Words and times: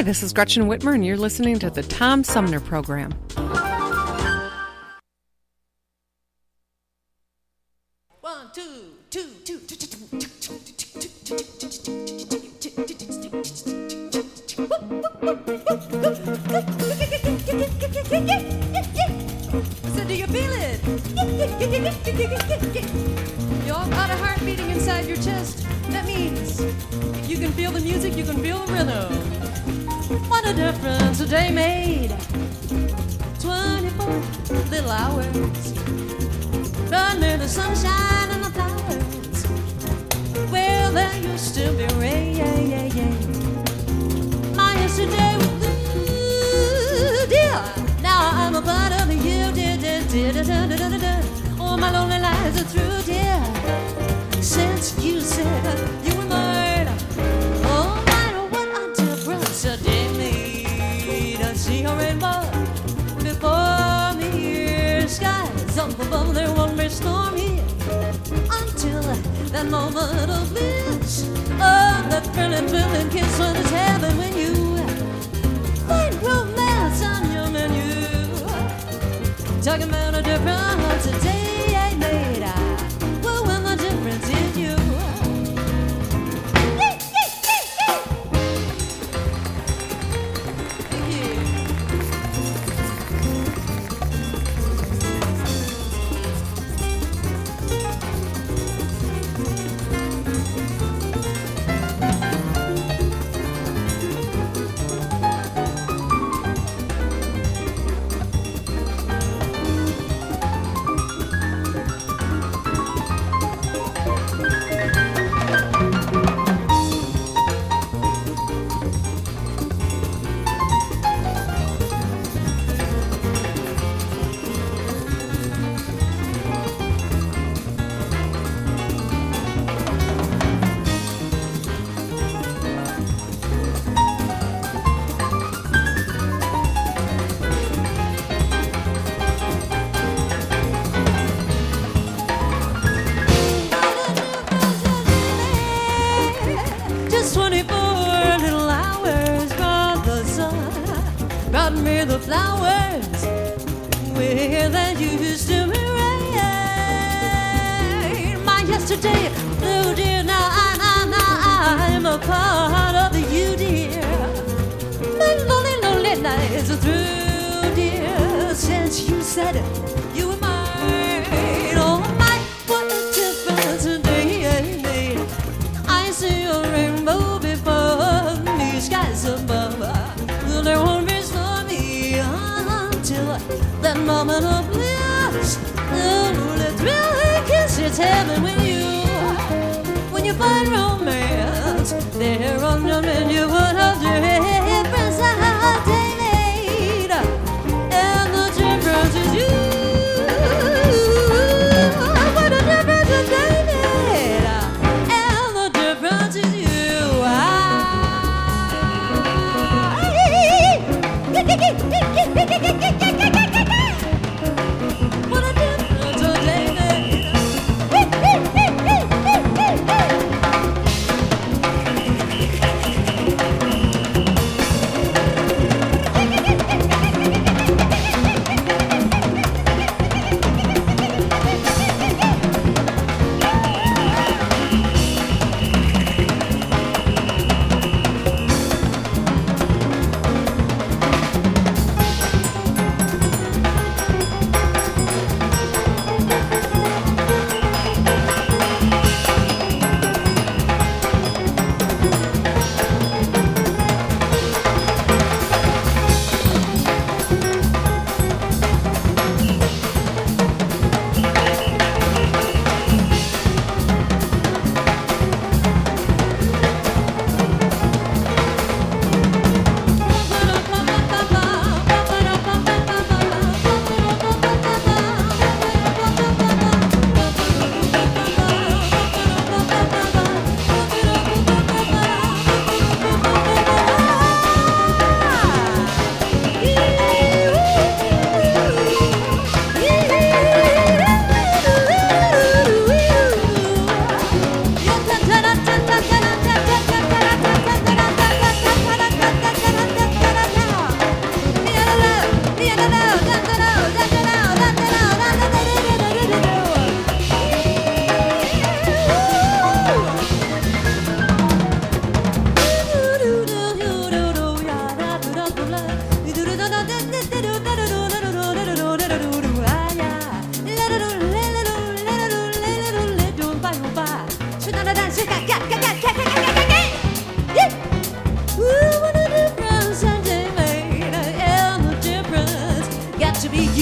Hi, 0.00 0.02
this 0.02 0.22
is 0.22 0.32
Gretchen 0.32 0.62
Whitmer, 0.62 0.94
and 0.94 1.04
you're 1.04 1.18
listening 1.18 1.58
to 1.58 1.68
the 1.68 1.82
Tom 1.82 2.24
Sumner 2.24 2.58
Program. 2.58 3.12
Through, 52.70 53.02
dear. 53.02 53.42
Since 54.42 54.98
you 55.04 55.20
said 55.20 55.78
you 56.04 56.16
were 56.16 56.26
mine. 56.26 56.88
Oh, 57.64 58.02
my, 58.06 58.26
what 58.52 58.68
a 58.80 58.94
difference 58.94 59.64
a 59.64 59.76
day 59.76 60.06
made. 60.16 61.40
I 61.40 61.52
see 61.54 61.84
a 61.84 61.94
rainbow 61.96 62.40
before 63.22 64.14
me 64.18 64.30
here. 64.38 64.60
Above, 65.80 66.34
there 66.34 66.52
won't 66.54 66.76
be 66.78 66.88
stormy 66.88 67.60
until 68.58 69.02
that 69.52 69.66
moment 69.68 70.30
of 70.30 70.48
bliss. 70.50 71.28
Oh, 71.54 72.06
that 72.10 72.24
thrilling, 72.32 72.68
thrilling 72.68 73.10
kiss 73.10 73.38
when 73.38 73.56
it's 73.56 73.70
heaven 73.70 74.16
when 74.16 74.36
you 74.36 74.76
find 75.88 76.14
romance 76.22 77.02
on 77.02 77.32
your 77.32 77.50
menu. 77.50 77.90
Talking 79.62 79.88
about 79.88 80.14
a 80.14 80.22
difference 80.22 81.06
a 81.06 81.20
day 81.20 81.49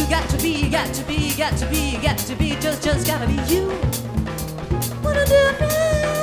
got 0.08 0.28
to 0.30 0.38
be, 0.38 0.68
got 0.70 0.94
to 0.94 1.04
be, 1.04 1.34
got 1.36 1.56
to 1.58 1.66
be, 1.66 1.98
got 1.98 2.18
to 2.18 2.34
be, 2.36 2.50
just, 2.60 2.82
just 2.82 3.06
gotta 3.06 3.26
be 3.26 3.34
you. 3.52 3.68
What 5.02 5.16
a 5.16 5.24
difference! 5.26 6.17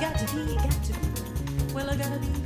Got 0.00 0.18
to 0.18 0.26
be, 0.34 0.56
got 0.56 0.84
to 0.84 0.92
be. 0.92 1.74
Well, 1.74 1.88
I 1.90 1.96
gotta 1.96 2.18
be 2.18 2.38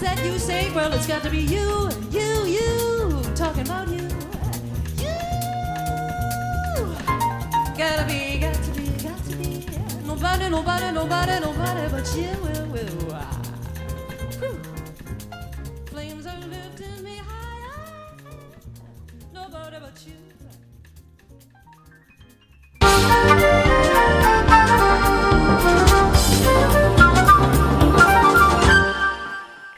What's 0.00 0.14
that 0.14 0.24
you 0.24 0.38
say? 0.38 0.72
Well, 0.72 0.90
it's 0.94 1.06
got 1.06 1.22
to 1.24 1.28
be 1.30 1.40
you, 1.40 1.90
you, 2.10 2.46
you. 2.46 3.22
Talking 3.34 3.66
about 3.68 3.86
you. 3.88 4.00
You. 4.96 5.12
Gotta 7.76 8.06
be, 8.06 8.38
got 8.38 8.54
to 8.54 8.70
be, 8.70 8.88
got 9.04 9.22
to 9.28 9.36
be. 9.36 9.66
Nobody, 10.06 10.48
nobody, 10.48 10.90
nobody, 10.90 11.40
nobody 11.40 11.88
but 11.90 12.16
you. 12.16 12.39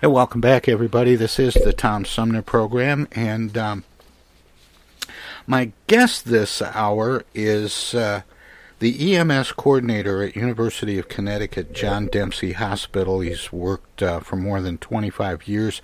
Hey, 0.03 0.09
welcome 0.09 0.41
back, 0.41 0.69
everybody. 0.69 1.15
This 1.15 1.39
is 1.39 1.55
the 1.55 1.73
Tom 1.73 2.05
Sumner 2.05 2.43
program, 2.43 3.07
and 3.13 3.57
um, 3.57 3.85
my 5.47 5.71
guest 5.87 6.25
this 6.25 6.61
hour 6.61 7.25
is 7.37 7.95
uh, 7.95 8.23
the 8.81 9.15
EMS 9.15 9.53
coordinator 9.53 10.25
at 10.25 10.35
University 10.35 10.99
of 10.99 11.09
Connecticut 11.09 11.73
John 11.73 12.07
Dempsey 12.07 12.55
Hospital. 12.55 13.21
He's 13.21 13.53
worked 13.53 14.03
uh, 14.03 14.19
for 14.19 14.35
more 14.35 14.61
than 14.61 14.77
25 14.77 15.47
years 15.47 15.81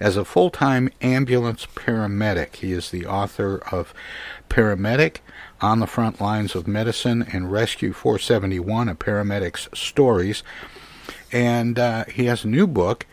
as 0.00 0.16
a 0.16 0.24
full-time 0.24 0.88
ambulance 1.02 1.66
paramedic. 1.66 2.56
He 2.56 2.72
is 2.72 2.90
the 2.90 3.04
author 3.04 3.58
of 3.70 3.92
Paramedic 4.48 5.18
on 5.60 5.80
the 5.80 5.86
Front 5.86 6.22
Lines 6.22 6.54
of 6.54 6.66
Medicine 6.66 7.22
and 7.34 7.52
Rescue 7.52 7.92
471, 7.92 8.88
a 8.88 8.94
paramedic's 8.94 9.68
stories. 9.78 10.42
And 11.30 11.78
uh, 11.78 12.06
he 12.06 12.24
has 12.24 12.44
a 12.44 12.48
new 12.48 12.66
book 12.66 13.04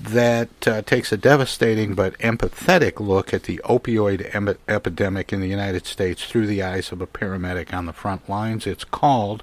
that 0.00 0.66
uh, 0.66 0.82
takes 0.82 1.12
a 1.12 1.16
devastating 1.16 1.94
but 1.94 2.18
empathetic 2.18 3.00
look 3.00 3.34
at 3.34 3.44
the 3.44 3.58
opioid 3.64 4.34
em- 4.34 4.56
epidemic 4.66 5.32
in 5.32 5.40
the 5.40 5.48
United 5.48 5.86
States 5.86 6.24
through 6.24 6.46
the 6.46 6.62
eyes 6.62 6.90
of 6.90 7.00
a 7.00 7.06
paramedic 7.06 7.74
on 7.74 7.86
the 7.86 7.92
front 7.92 8.28
lines. 8.28 8.66
It's 8.66 8.84
called 8.84 9.42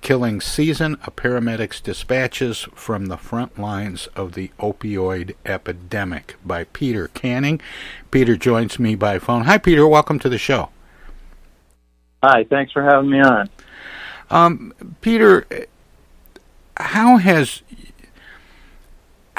Killing 0.00 0.40
Season, 0.40 0.98
a 1.04 1.10
paramedic's 1.10 1.80
dispatches 1.80 2.68
from 2.74 3.06
the 3.06 3.16
front 3.16 3.58
lines 3.58 4.06
of 4.14 4.34
the 4.34 4.50
opioid 4.58 5.34
epidemic 5.46 6.36
by 6.44 6.64
Peter 6.64 7.08
Canning. 7.08 7.60
Peter 8.10 8.36
joins 8.36 8.78
me 8.78 8.94
by 8.94 9.18
phone. 9.18 9.44
Hi, 9.44 9.58
Peter. 9.58 9.86
Welcome 9.86 10.18
to 10.20 10.28
the 10.28 10.38
show. 10.38 10.70
Hi. 12.22 12.44
Thanks 12.44 12.72
for 12.72 12.82
having 12.82 13.10
me 13.10 13.20
on. 13.20 13.48
Um, 14.30 14.74
Peter, 15.00 15.46
how 16.76 17.18
has 17.18 17.62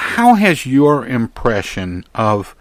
how 0.05 0.35
has 0.35 0.65
your 0.65 1.05
impression 1.05 2.05
of 2.13 2.55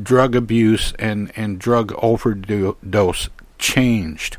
drug 0.00 0.34
abuse 0.34 0.92
and, 0.98 1.32
and 1.36 1.58
drug 1.58 1.92
overdose 2.02 3.28
changed 3.58 4.36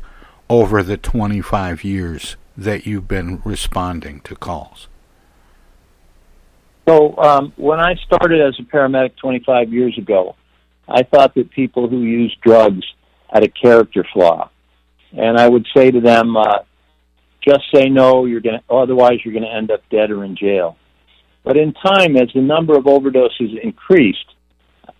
over 0.50 0.82
the 0.82 0.98
25 0.98 1.82
years 1.82 2.36
that 2.56 2.86
you've 2.86 3.08
been 3.08 3.40
responding 3.44 4.20
to 4.20 4.36
calls? 4.36 4.86
So 6.86 7.16
um, 7.16 7.52
when 7.56 7.80
I 7.80 7.94
started 8.06 8.40
as 8.40 8.54
a 8.60 8.62
paramedic 8.64 9.16
25 9.16 9.72
years 9.72 9.96
ago, 9.96 10.36
I 10.86 11.04
thought 11.04 11.34
that 11.36 11.50
people 11.50 11.88
who 11.88 12.02
used 12.02 12.40
drugs 12.42 12.84
had 13.28 13.44
a 13.44 13.48
character 13.48 14.04
flaw, 14.12 14.50
and 15.16 15.38
I 15.38 15.48
would 15.48 15.66
say 15.74 15.90
to 15.90 16.00
them, 16.00 16.36
uh, 16.36 16.58
"Just 17.40 17.62
say 17.72 17.88
no. 17.88 18.26
You're 18.26 18.40
to, 18.40 18.60
otherwise 18.68 19.20
you're 19.24 19.32
going 19.32 19.44
to 19.44 19.56
end 19.56 19.70
up 19.70 19.80
dead 19.90 20.10
or 20.10 20.24
in 20.24 20.36
jail." 20.36 20.76
But 21.44 21.56
in 21.56 21.72
time, 21.72 22.16
as 22.16 22.28
the 22.34 22.40
number 22.40 22.76
of 22.76 22.84
overdoses 22.84 23.60
increased, 23.62 24.26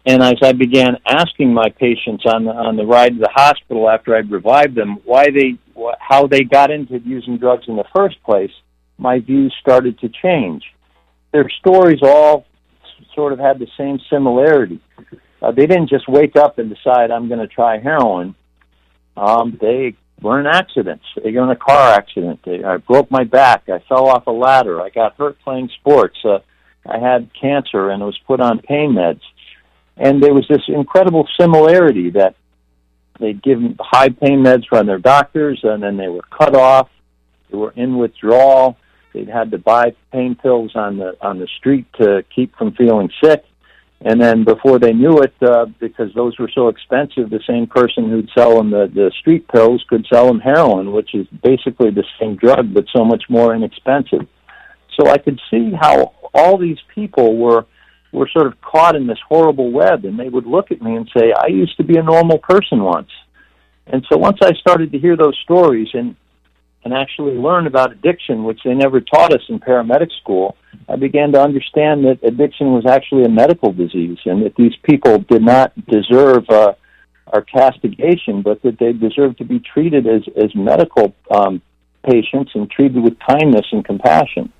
and 0.04 0.22
as 0.22 0.34
I 0.42 0.52
began 0.52 0.96
asking 1.06 1.54
my 1.54 1.68
patients 1.68 2.24
on 2.26 2.44
the 2.44 2.50
on 2.50 2.76
the 2.76 2.84
ride 2.84 3.14
to 3.14 3.20
the 3.20 3.30
hospital 3.32 3.88
after 3.88 4.16
I'd 4.16 4.30
revived 4.30 4.74
them 4.74 4.98
why 5.04 5.26
they 5.30 5.56
how 6.00 6.26
they 6.26 6.42
got 6.42 6.70
into 6.70 6.98
using 6.98 7.38
drugs 7.38 7.64
in 7.68 7.76
the 7.76 7.84
first 7.94 8.20
place, 8.24 8.50
my 8.98 9.20
views 9.20 9.54
started 9.60 9.98
to 10.00 10.08
change. 10.08 10.64
Their 11.32 11.48
stories 11.60 12.00
all 12.02 12.46
sort 13.14 13.32
of 13.32 13.38
had 13.38 13.58
the 13.58 13.68
same 13.78 13.98
similarity. 14.10 14.80
Uh, 15.40 15.52
they 15.52 15.66
didn't 15.66 15.88
just 15.88 16.08
wake 16.08 16.36
up 16.36 16.58
and 16.58 16.68
decide 16.68 17.10
I'm 17.10 17.28
going 17.28 17.40
to 17.40 17.46
try 17.46 17.78
heroin. 17.78 18.34
Um, 19.16 19.58
they 19.60 19.94
were 20.22 20.40
in 20.40 20.46
accidents. 20.46 21.04
They 21.22 21.32
got 21.32 21.44
in 21.44 21.50
a 21.50 21.56
car 21.56 21.92
accident. 21.92 22.40
I 22.46 22.76
broke 22.78 23.10
my 23.10 23.24
back. 23.24 23.68
I 23.68 23.80
fell 23.88 24.06
off 24.06 24.26
a 24.26 24.32
ladder. 24.32 24.80
I 24.80 24.90
got 24.90 25.16
hurt 25.16 25.38
playing 25.40 25.70
sports. 25.80 26.16
Uh, 26.24 26.38
I 26.86 26.98
had 26.98 27.30
cancer 27.40 27.90
and 27.90 28.02
was 28.02 28.18
put 28.26 28.40
on 28.40 28.60
pain 28.60 28.92
meds. 28.92 29.20
And 29.96 30.22
there 30.22 30.34
was 30.34 30.46
this 30.48 30.62
incredible 30.68 31.28
similarity 31.38 32.10
that 32.10 32.34
they'd 33.20 33.42
given 33.42 33.76
high 33.78 34.08
pain 34.08 34.42
meds 34.42 34.66
from 34.66 34.86
their 34.86 34.98
doctors, 34.98 35.60
and 35.62 35.82
then 35.82 35.96
they 35.96 36.08
were 36.08 36.22
cut 36.22 36.56
off. 36.56 36.88
They 37.50 37.58
were 37.58 37.72
in 37.76 37.98
withdrawal. 37.98 38.78
They'd 39.12 39.28
had 39.28 39.50
to 39.50 39.58
buy 39.58 39.94
pain 40.10 40.34
pills 40.34 40.72
on 40.74 40.96
the 40.96 41.16
on 41.20 41.38
the 41.38 41.46
street 41.58 41.86
to 42.00 42.24
keep 42.34 42.56
from 42.56 42.72
feeling 42.72 43.10
sick. 43.22 43.44
And 44.04 44.20
then 44.20 44.42
before 44.42 44.80
they 44.80 44.92
knew 44.92 45.18
it, 45.18 45.34
uh, 45.42 45.66
because 45.78 46.12
those 46.14 46.36
were 46.38 46.50
so 46.52 46.68
expensive, 46.68 47.30
the 47.30 47.42
same 47.46 47.68
person 47.68 48.10
who'd 48.10 48.30
sell 48.36 48.56
them 48.56 48.70
the, 48.70 48.90
the 48.92 49.12
street 49.20 49.46
pills 49.46 49.84
could 49.88 50.04
sell 50.12 50.26
them 50.26 50.40
heroin, 50.40 50.92
which 50.92 51.14
is 51.14 51.26
basically 51.42 51.90
the 51.90 52.04
same 52.20 52.36
drug 52.36 52.74
but 52.74 52.84
so 52.94 53.04
much 53.04 53.24
more 53.28 53.54
inexpensive. 53.54 54.26
So 54.98 55.08
I 55.08 55.18
could 55.18 55.40
see 55.50 55.72
how 55.80 56.14
all 56.34 56.58
these 56.58 56.78
people 56.94 57.36
were 57.36 57.66
were 58.10 58.28
sort 58.28 58.46
of 58.46 58.60
caught 58.60 58.94
in 58.94 59.06
this 59.06 59.18
horrible 59.26 59.70
web, 59.70 60.04
and 60.04 60.18
they 60.18 60.28
would 60.28 60.44
look 60.44 60.70
at 60.70 60.82
me 60.82 60.96
and 60.96 61.10
say, 61.16 61.32
"I 61.32 61.46
used 61.46 61.76
to 61.78 61.84
be 61.84 61.96
a 61.96 62.02
normal 62.02 62.38
person 62.38 62.82
once." 62.82 63.10
And 63.86 64.04
so 64.10 64.18
once 64.18 64.38
I 64.42 64.52
started 64.54 64.92
to 64.92 64.98
hear 64.98 65.16
those 65.16 65.38
stories 65.42 65.88
and 65.94 66.14
and 66.84 66.92
actually 66.92 67.34
learn 67.34 67.66
about 67.66 67.92
addiction, 67.92 68.44
which 68.44 68.60
they 68.64 68.74
never 68.74 69.00
taught 69.00 69.32
us 69.32 69.42
in 69.48 69.60
paramedic 69.60 70.10
school, 70.20 70.56
I 70.88 70.96
began 70.96 71.32
to 71.32 71.40
understand 71.40 72.04
that 72.04 72.18
addiction 72.22 72.72
was 72.72 72.84
actually 72.86 73.24
a 73.24 73.28
medical 73.28 73.72
disease, 73.72 74.18
and 74.24 74.44
that 74.44 74.56
these 74.56 74.74
people 74.82 75.18
did 75.18 75.42
not 75.42 75.72
deserve 75.86 76.44
uh, 76.50 76.74
our 77.32 77.42
castigation, 77.42 78.42
but 78.42 78.62
that 78.62 78.78
they 78.78 78.92
deserved 78.92 79.38
to 79.38 79.44
be 79.44 79.60
treated 79.60 80.06
as 80.06 80.22
as 80.36 80.54
medical 80.54 81.14
um, 81.30 81.62
patients 82.04 82.50
and 82.54 82.70
treated 82.70 83.02
with 83.02 83.16
kindness 83.20 83.66
and 83.70 83.84
compassion. 83.84 84.52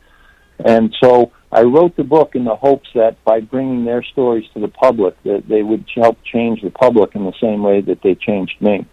And 0.65 0.95
so 1.03 1.33
I 1.51 1.63
wrote 1.63 1.97
the 1.97 2.05
book 2.05 2.35
in 2.35 2.45
the 2.45 2.55
hopes 2.55 2.89
that 2.95 3.23
by 3.25 3.41
bringing 3.41 3.85
their 3.85 4.03
stories 4.03 4.45
to 4.55 4.61
the 4.61 4.69
public, 4.69 5.21
that 5.25 5.45
they 5.49 5.63
would 5.63 5.85
help 5.95 6.19
change 6.25 6.63
the 6.63 6.71
public 6.71 7.15
in 7.15 7.25
the 7.25 7.33
same 7.41 7.63
way 7.63 7.81
that 7.83 8.01
they 8.03 8.15
changed 8.15 8.61
me. 8.61 8.87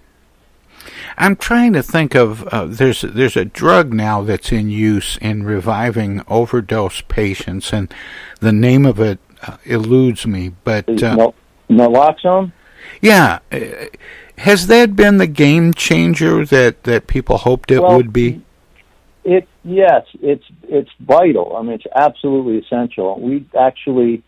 I'm 1.17 1.35
trying 1.35 1.73
to 1.73 1.83
think 1.83 2.15
of 2.15 2.47
uh, 2.47 2.65
there's 2.65 3.01
there's 3.01 3.37
a 3.37 3.45
drug 3.45 3.93
now 3.93 4.21
that's 4.21 4.51
in 4.51 4.69
use 4.69 5.17
in 5.17 5.43
reviving 5.43 6.23
overdose 6.27 7.01
patients, 7.01 7.73
and 7.73 7.93
the 8.39 8.51
name 8.51 8.85
of 8.85 8.99
it 8.99 9.19
uh, 9.45 9.57
eludes 9.65 10.25
me. 10.25 10.53
But 10.63 10.87
uh, 11.03 11.31
naloxone. 11.69 12.51
Yeah, 13.01 13.39
uh, 13.51 13.59
has 14.37 14.67
that 14.67 14.95
been 14.95 15.17
the 15.17 15.27
game 15.27 15.73
changer 15.73 16.45
that 16.45 16.83
that 16.83 17.07
people 17.07 17.37
hoped 17.37 17.71
it 17.71 17.81
well, 17.81 17.97
would 17.97 18.13
be? 18.13 18.41
It 19.23 19.47
yes, 19.63 20.05
it's 20.21 20.45
it's 20.63 20.89
vital. 20.99 21.55
I 21.55 21.61
mean, 21.61 21.73
it's 21.73 21.87
absolutely 21.93 22.57
essential. 22.57 23.19
We 23.19 23.45
actually, 23.57 24.23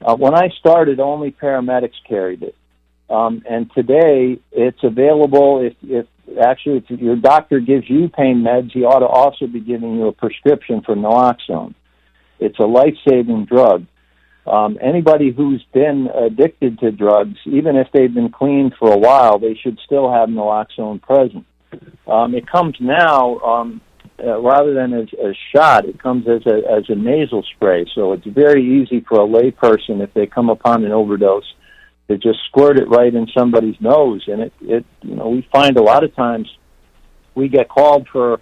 uh, 0.00 0.16
when 0.16 0.34
I 0.34 0.50
started, 0.58 1.00
only 1.00 1.32
paramedics 1.32 1.96
carried 2.08 2.42
it, 2.42 2.54
um, 3.08 3.42
and 3.48 3.70
today 3.72 4.38
it's 4.52 4.82
available. 4.82 5.60
If 5.64 5.74
if 5.82 6.06
actually 6.42 6.84
if 6.88 7.00
your 7.00 7.16
doctor 7.16 7.60
gives 7.60 7.88
you 7.88 8.08
pain 8.08 8.42
meds, 8.42 8.72
he 8.72 8.84
ought 8.84 9.00
to 9.00 9.06
also 9.06 9.46
be 9.46 9.60
giving 9.60 9.94
you 9.96 10.08
a 10.08 10.12
prescription 10.12 10.82
for 10.84 10.94
naloxone. 10.94 11.74
It's 12.38 12.58
a 12.58 12.64
life-saving 12.64 13.46
drug. 13.46 13.86
Um, 14.46 14.78
anybody 14.80 15.32
who's 15.32 15.64
been 15.72 16.08
addicted 16.08 16.78
to 16.80 16.92
drugs, 16.92 17.38
even 17.46 17.76
if 17.76 17.88
they've 17.92 18.12
been 18.12 18.30
clean 18.30 18.72
for 18.78 18.92
a 18.92 18.98
while, 18.98 19.38
they 19.38 19.54
should 19.54 19.78
still 19.84 20.12
have 20.12 20.28
naloxone 20.28 21.00
present. 21.00 21.46
Um, 22.06 22.34
it 22.34 22.46
comes 22.46 22.76
now 22.78 23.38
um, 23.38 23.80
uh, 24.22 24.40
rather 24.40 24.72
than 24.72 24.92
as 24.94 25.08
a 25.14 25.32
shot, 25.54 25.84
it 25.84 26.00
comes 26.00 26.26
as 26.28 26.46
a 26.46 26.62
as 26.70 26.84
a 26.88 26.94
nasal 26.94 27.42
spray. 27.54 27.86
So 27.94 28.12
it's 28.12 28.26
very 28.26 28.82
easy 28.82 29.04
for 29.08 29.20
a 29.20 29.26
layperson 29.26 30.02
if 30.02 30.12
they 30.14 30.26
come 30.26 30.48
upon 30.48 30.84
an 30.84 30.92
overdose 30.92 31.52
to 32.08 32.16
just 32.16 32.38
squirt 32.46 32.78
it 32.78 32.88
right 32.88 33.12
in 33.14 33.26
somebody's 33.36 33.80
nose. 33.80 34.24
And 34.26 34.42
it 34.42 34.52
it 34.60 34.86
you 35.02 35.16
know 35.16 35.28
we 35.28 35.46
find 35.52 35.76
a 35.76 35.82
lot 35.82 36.04
of 36.04 36.14
times 36.14 36.48
we 37.34 37.48
get 37.48 37.68
called 37.68 38.08
for 38.08 38.40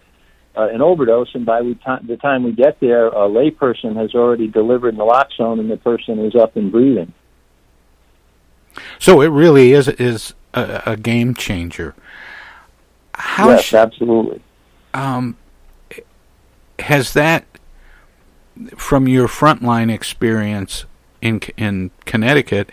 uh, 0.57 0.69
an 0.69 0.81
overdose, 0.81 1.35
and 1.35 1.45
by 1.45 1.63
we 1.63 1.75
t- 1.75 2.07
the 2.07 2.17
time 2.17 2.45
we 2.45 2.53
get 2.53 2.79
there, 2.81 3.09
a 3.09 3.29
layperson 3.29 3.97
has 3.97 4.15
already 4.15 4.47
delivered 4.47 4.97
naloxone, 4.97 5.59
and 5.59 5.71
the 5.71 5.77
person 5.77 6.25
is 6.25 6.35
up 6.35 6.57
and 6.57 6.71
breathing. 6.71 7.13
So 8.99 9.21
it 9.21 9.29
really 9.29 9.73
is 9.73 9.89
is 9.89 10.35
a, 10.53 10.83
a 10.87 10.97
game 10.97 11.35
changer. 11.35 11.95
How 13.15 13.51
yes, 13.51 13.65
sh- 13.65 13.75
absolutely. 13.75 14.43
Um, 14.93 15.37
has 16.79 17.13
that, 17.15 17.45
from 18.77 19.09
your 19.09 19.29
frontline 19.29 19.93
experience 19.93 20.85
in 21.21 21.41
in 21.57 21.91
Connecticut, 22.05 22.71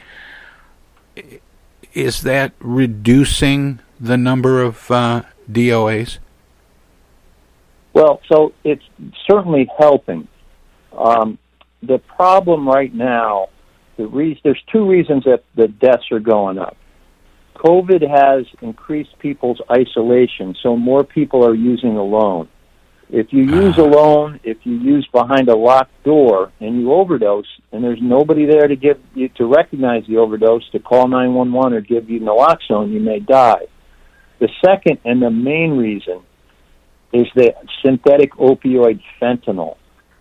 is 1.94 2.22
that 2.22 2.54
reducing 2.60 3.80
the 4.00 4.18
number 4.18 4.62
of 4.62 4.90
uh, 4.90 5.24
DOAs? 5.50 6.18
Well, 7.94 8.22
so 8.32 8.54
it's 8.64 8.84
certainly 9.30 9.70
helping. 9.78 10.28
Um, 10.98 11.38
the 11.84 12.00
problem 12.00 12.68
right 12.68 12.94
now, 12.94 13.50
the 13.98 14.08
re- 14.08 14.40
there's 14.44 14.62
two 14.72 14.88
reasons 14.88 15.26
that 15.26 15.44
the 15.56 15.68
deaths 15.68 16.12
are 16.12 16.20
going 16.20 16.58
up. 16.58 16.78
COVID 17.56 18.02
has 18.10 18.46
increased 18.62 19.18
people's 19.20 19.62
isolation, 19.70 20.56
so 20.64 20.76
more 20.76 21.04
people 21.04 21.46
are 21.46 21.54
using 21.54 21.98
alone. 21.98 22.48
If 23.12 23.34
you 23.34 23.44
use 23.44 23.76
ah. 23.78 23.82
alone, 23.82 24.40
if 24.44 24.58
you 24.64 24.74
use 24.78 25.06
behind 25.12 25.50
a 25.50 25.56
locked 25.56 26.04
door 26.06 26.54
and 26.62 26.80
you 26.80 26.94
overdose, 26.94 27.46
and 27.74 27.84
there's 27.84 28.00
nobody 28.02 28.46
there 28.46 28.68
to 28.68 28.76
give 28.78 29.00
you 29.14 29.28
to 29.36 29.46
recognize 29.46 30.04
the 30.08 30.18
overdose, 30.18 30.68
to 30.72 30.80
call 30.80 31.10
911 31.10 31.74
or 31.74 31.82
give 31.82 32.10
you 32.10 32.22
naloxone, 32.22 32.92
you 32.92 33.02
may 33.02 33.20
die. 33.20 33.68
The 34.40 34.48
second 34.66 35.00
and 35.04 35.22
the 35.22 35.30
main 35.30 35.72
reason 35.72 36.22
is 37.12 37.28
the 37.36 37.54
synthetic 37.86 38.32
opioid 38.36 39.02
fentanyl, 39.22 39.76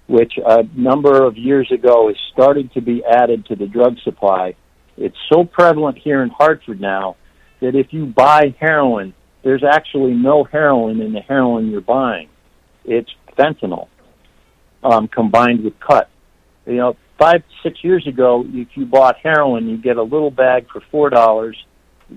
which 0.08 0.32
a 0.44 0.64
number 0.74 1.24
of 1.24 1.36
years 1.38 1.70
ago 1.70 2.10
is 2.10 2.16
starting 2.32 2.70
to 2.74 2.80
be 2.80 3.04
added 3.04 3.46
to 3.46 3.54
the 3.54 3.68
drug 3.68 3.98
supply. 4.02 4.56
It's 4.96 5.16
so 5.32 5.44
prevalent 5.44 5.96
here 5.96 6.24
in 6.24 6.30
Hartford 6.30 6.80
now 6.80 7.14
that 7.60 7.76
if 7.76 7.92
you 7.92 8.06
buy 8.06 8.52
heroin, 8.58 9.14
there's 9.44 9.62
actually 9.62 10.14
no 10.14 10.42
heroin 10.42 11.00
in 11.00 11.12
the 11.12 11.20
heroin 11.20 11.70
you're 11.70 11.80
buying 11.80 12.28
it's 12.84 13.10
fentanyl 13.38 13.88
um, 14.82 15.08
combined 15.08 15.64
with 15.64 15.78
cut. 15.80 16.08
You 16.66 16.76
know, 16.76 16.96
five 17.18 17.42
six 17.62 17.82
years 17.82 18.06
ago, 18.06 18.44
if 18.46 18.68
you 18.74 18.86
bought 18.86 19.16
heroin, 19.22 19.68
you 19.68 19.76
get 19.76 19.96
a 19.96 20.02
little 20.02 20.30
bag 20.30 20.66
for 20.72 20.80
four 20.90 21.10
dollars. 21.10 21.56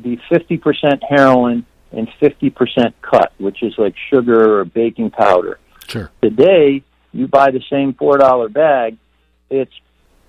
Be 0.02 0.20
fifty 0.30 0.58
percent 0.58 1.04
heroin 1.08 1.66
and 1.92 2.08
fifty 2.20 2.50
percent 2.50 2.96
cut, 3.02 3.32
which 3.38 3.62
is 3.62 3.74
like 3.78 3.96
sugar 4.10 4.60
or 4.60 4.66
baking 4.66 5.12
powder. 5.12 5.60
Sure. 5.88 6.12
Today, 6.22 6.84
you 7.12 7.28
buy 7.28 7.52
the 7.52 7.62
same 7.70 7.94
four 7.94 8.18
dollar 8.18 8.50
bag. 8.50 8.98
It's 9.50 9.74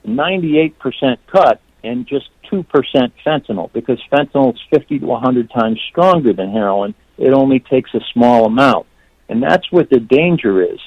ninety 0.05 0.59
eight 0.59 0.79
percent 0.79 1.21
cut 1.31 1.61
and 1.83 2.07
just 2.07 2.29
two 2.50 2.62
percent 2.64 3.12
fentanyl 3.25 3.73
because 3.73 4.00
fentanyl 4.12 4.55
is 4.55 4.61
fifty 4.71 4.99
to 4.99 5.14
hundred 5.17 5.50
times 5.50 5.81
stronger 5.91 6.33
than 6.33 6.50
heroin. 6.50 6.95
It 7.17 7.33
only 7.33 7.61
takes 7.61 7.95
a 7.95 8.00
small 8.12 8.47
amount. 8.47 8.87
And 9.28 9.43
that's 9.43 9.71
what 9.71 9.88
the 9.90 10.00
danger 10.00 10.62
is. 10.62 10.81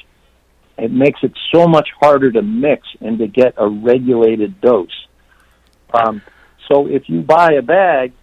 it 0.78 0.92
makes 0.92 1.20
it 1.24 1.34
so 1.54 1.68
much 1.68 1.90
harder 2.00 2.32
to 2.32 2.42
mix 2.42 2.88
and 3.02 3.18
to 3.20 3.28
get 3.28 3.56
a 3.58 3.68
regulated 3.68 4.62
dose. 4.62 5.08
Um, 5.94 6.22
so 6.68 6.88
if 6.88 7.04
you 7.08 7.22
buy 7.22 7.54
a 7.54 7.62
bag, 7.62 8.14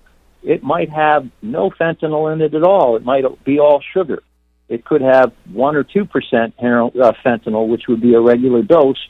it 0.43 0.63
might 0.63 0.91
have 0.91 1.29
no 1.43 1.71
fentanyl 1.71 2.33
in 2.33 2.41
it 2.43 2.55
at 2.55 2.63
all. 2.63 2.97
It 2.97 3.05
might 3.05 3.25
be 3.45 3.59
all 3.59 3.83
sugar. 3.93 4.23
It 4.69 4.85
could 4.85 5.01
have 5.01 5.33
one 5.53 5.77
or 5.77 5.85
two 5.85 6.05
percent 6.05 6.55
uh, 6.59 7.13
fentanyl, 7.25 7.69
which 7.69 7.83
would 7.89 8.01
be 8.01 8.15
a 8.15 8.21
regular 8.21 8.63
dose, 8.63 9.03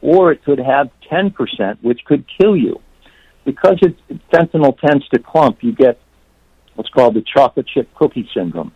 or 0.00 0.32
it 0.32 0.44
could 0.44 0.58
have 0.58 0.90
ten 1.08 1.30
percent, 1.30 1.82
which 1.82 2.00
could 2.04 2.24
kill 2.40 2.56
you. 2.56 2.80
Because 3.44 3.78
it, 3.82 3.96
fentanyl 4.32 4.78
tends 4.78 5.08
to 5.08 5.18
clump, 5.18 5.62
you 5.62 5.72
get 5.72 5.98
what's 6.74 6.90
called 6.90 7.14
the 7.14 7.22
chocolate 7.22 7.66
chip 7.66 7.92
cookie 7.94 8.28
syndrome. 8.34 8.72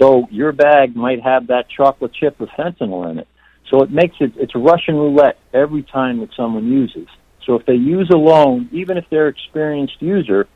So 0.00 0.28
your 0.30 0.52
bag 0.52 0.94
might 0.94 1.22
have 1.22 1.48
that 1.48 1.68
chocolate 1.68 2.12
chip 2.12 2.40
of 2.40 2.48
fentanyl 2.50 3.10
in 3.10 3.18
it. 3.18 3.28
So 3.70 3.82
it 3.82 3.90
makes 3.90 4.16
it 4.20 4.32
it's 4.36 4.54
a 4.54 4.58
Russian 4.58 4.94
roulette 4.94 5.38
every 5.52 5.82
time 5.82 6.20
that 6.20 6.30
someone 6.36 6.70
uses. 6.70 7.08
So 7.44 7.54
if 7.56 7.66
they 7.66 7.74
use 7.74 8.10
alone, 8.10 8.68
even 8.72 8.96
if 8.96 9.04
they're 9.10 9.28
experienced 9.28 10.00
user, 10.00 10.46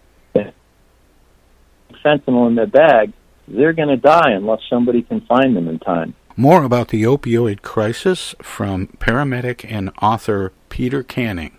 fentanyl 2.05 2.49
in 2.49 2.55
their 2.55 2.67
bag, 2.67 3.13
they're 3.49 3.73
going 3.73 3.89
to 3.89 3.97
die 3.97 4.31
unless 4.33 4.61
somebody 4.69 5.03
can 5.03 5.21
find 5.23 5.57
them 5.57 5.69
in 5.69 5.79
time. 5.79 6.15
More 6.37 6.63
about 6.63 6.89
the 6.89 7.03
opioid 7.03 7.63
crisis 7.63 8.35
from 8.43 8.89
paramedic 8.99 9.71
and 9.71 9.91
author 10.01 10.53
Peter 10.69 11.03
Canning. 11.03 11.59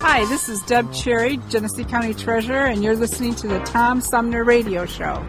Hi, 0.00 0.26
this 0.26 0.50
is 0.50 0.60
Deb 0.62 0.92
Cherry, 0.92 1.38
Genesee 1.48 1.84
County 1.84 2.12
Treasurer, 2.12 2.66
and 2.66 2.84
you're 2.84 2.94
listening 2.94 3.34
to 3.36 3.48
the 3.48 3.60
Tom 3.60 4.02
Sumner 4.02 4.44
Radio 4.44 4.84
Show. 4.84 5.24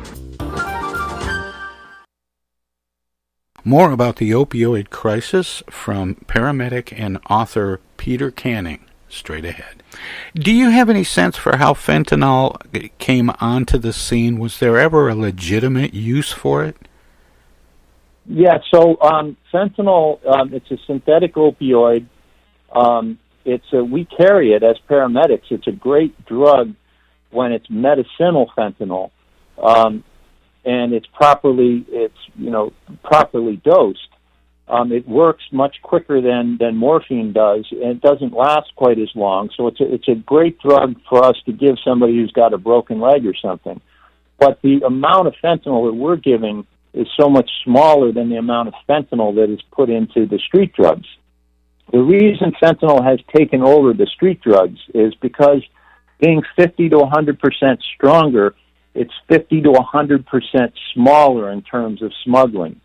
More 3.63 3.91
about 3.91 4.17
the 4.17 4.31
opioid 4.31 4.89
crisis 4.89 5.63
from 5.69 6.15
paramedic 6.27 6.93
and 6.97 7.17
author 7.29 7.79
Peter 7.95 8.29
Canning 8.29 8.83
straight 9.07 9.45
ahead. 9.45 9.83
Do 10.35 10.51
you 10.51 10.69
have 10.69 10.89
any 10.89 11.05
sense 11.05 11.37
for 11.37 11.55
how 11.55 11.73
fentanyl 11.73 12.57
came 12.97 13.31
onto 13.39 13.77
the 13.77 13.93
scene? 13.93 14.37
Was 14.37 14.59
there 14.59 14.77
ever 14.77 15.07
a 15.07 15.15
legitimate 15.15 15.93
use 15.93 16.33
for 16.33 16.65
it? 16.65 16.75
Yeah, 18.25 18.57
so 18.73 18.99
um, 19.01 19.37
fentanyl, 19.53 20.19
um, 20.27 20.53
it's 20.53 20.69
a 20.71 20.77
synthetic 20.85 21.35
opioid. 21.35 22.05
Um, 22.73 23.17
it's 23.47 23.65
a, 23.73 23.83
we 23.83 24.05
carry 24.05 24.53
it 24.53 24.63
as 24.63 24.75
paramedics. 24.89 25.49
It's 25.49 25.67
a 25.67 25.71
great 25.71 26.25
drug 26.25 26.75
when 27.31 27.51
it's 27.51 27.65
medicinal 27.69 28.51
fentanyl. 28.55 29.11
Um, 29.61 30.03
and 30.65 30.93
it's 30.93 31.07
properly 31.13 31.85
it's 31.87 32.17
you 32.35 32.51
know 32.51 32.73
properly 33.03 33.55
dosed, 33.55 34.09
um, 34.67 34.91
it 34.91 35.07
works 35.07 35.43
much 35.51 35.77
quicker 35.81 36.21
than 36.21 36.57
than 36.59 36.75
morphine 36.75 37.31
does, 37.31 37.65
and 37.71 37.91
it 37.91 38.01
doesn't 38.01 38.33
last 38.33 38.75
quite 38.75 38.99
as 38.99 39.09
long. 39.15 39.49
So 39.55 39.67
it's 39.67 39.79
a, 39.79 39.93
it's 39.93 40.07
a 40.09 40.15
great 40.15 40.59
drug 40.59 40.95
for 41.09 41.23
us 41.23 41.37
to 41.45 41.53
give 41.53 41.77
somebody 41.83 42.17
who's 42.17 42.33
got 42.33 42.53
a 42.53 42.57
broken 42.57 42.99
leg 42.99 43.25
or 43.25 43.33
something. 43.33 43.79
But 44.37 44.61
the 44.61 44.81
amount 44.85 45.27
of 45.27 45.35
fentanyl 45.41 45.89
that 45.89 45.95
we're 45.95 46.17
giving 46.17 46.67
is 46.93 47.07
so 47.19 47.29
much 47.29 47.49
smaller 47.63 48.11
than 48.11 48.29
the 48.29 48.35
amount 48.35 48.67
of 48.67 48.73
fentanyl 48.89 49.35
that 49.35 49.51
is 49.51 49.61
put 49.71 49.89
into 49.89 50.25
the 50.25 50.39
street 50.39 50.73
drugs. 50.73 51.07
The 51.91 51.99
reason 51.99 52.51
fentanyl 52.61 53.03
has 53.03 53.19
taken 53.35 53.61
over 53.61 53.93
the 53.93 54.07
street 54.07 54.41
drugs 54.41 54.79
is 54.93 55.13
because 55.15 55.63
being 56.19 56.41
50 56.55 56.89
to 56.89 56.97
100 56.97 57.39
percent 57.39 57.81
stronger 57.95 58.55
it's 58.97 59.13
50 59.27 59.61
to 59.61 59.71
100 59.71 60.25
percent 60.25 60.73
smaller 60.93 61.51
in 61.51 61.61
terms 61.61 62.01
of 62.01 62.11
smuggling. 62.23 62.81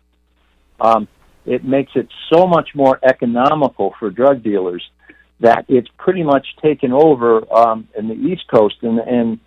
Um, 0.79 1.07
it 1.45 1.65
makes 1.65 1.91
it 1.95 2.07
so 2.31 2.45
much 2.45 2.69
more 2.75 2.99
economical 3.03 3.95
for 3.99 4.11
drug 4.11 4.43
dealers 4.43 4.83
that 5.39 5.65
it's 5.67 5.89
pretty 5.97 6.23
much 6.23 6.45
taken 6.61 6.93
over 6.93 7.51
um, 7.51 7.87
in 7.97 8.07
the 8.07 8.13
East 8.13 8.43
Coast 8.47 8.75
and, 8.83 8.99
and 8.99 9.39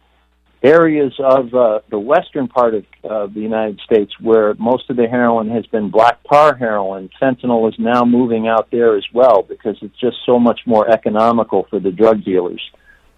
areas 0.63 1.13
of 1.19 1.55
uh, 1.55 1.81
the 1.91 1.99
western 1.99 2.49
part 2.49 2.75
of 2.75 2.85
uh, 3.05 3.27
the 3.27 3.41
United 3.41 3.81
States 3.81 4.13
where 4.21 4.55
most 4.55 4.89
of 4.91 4.97
the 4.97 5.07
heroin 5.07 5.51
has 5.51 5.67
been 5.67 5.91
black 5.91 6.19
tar 6.25 6.55
heroin. 6.55 7.11
Fentanyl 7.21 7.69
is 7.69 7.79
now 7.79 8.05
moving 8.05 8.49
out 8.49 8.71
there 8.71 8.97
as 8.97 9.05
well 9.13 9.43
because 9.43 9.77
it's 9.83 9.99
just 9.99 10.17
so 10.25 10.39
much 10.39 10.61
more 10.67 10.91
economical 10.91 11.67
for 11.71 11.79
the 11.79 11.91
drug 11.91 12.25
dealers. 12.25 12.63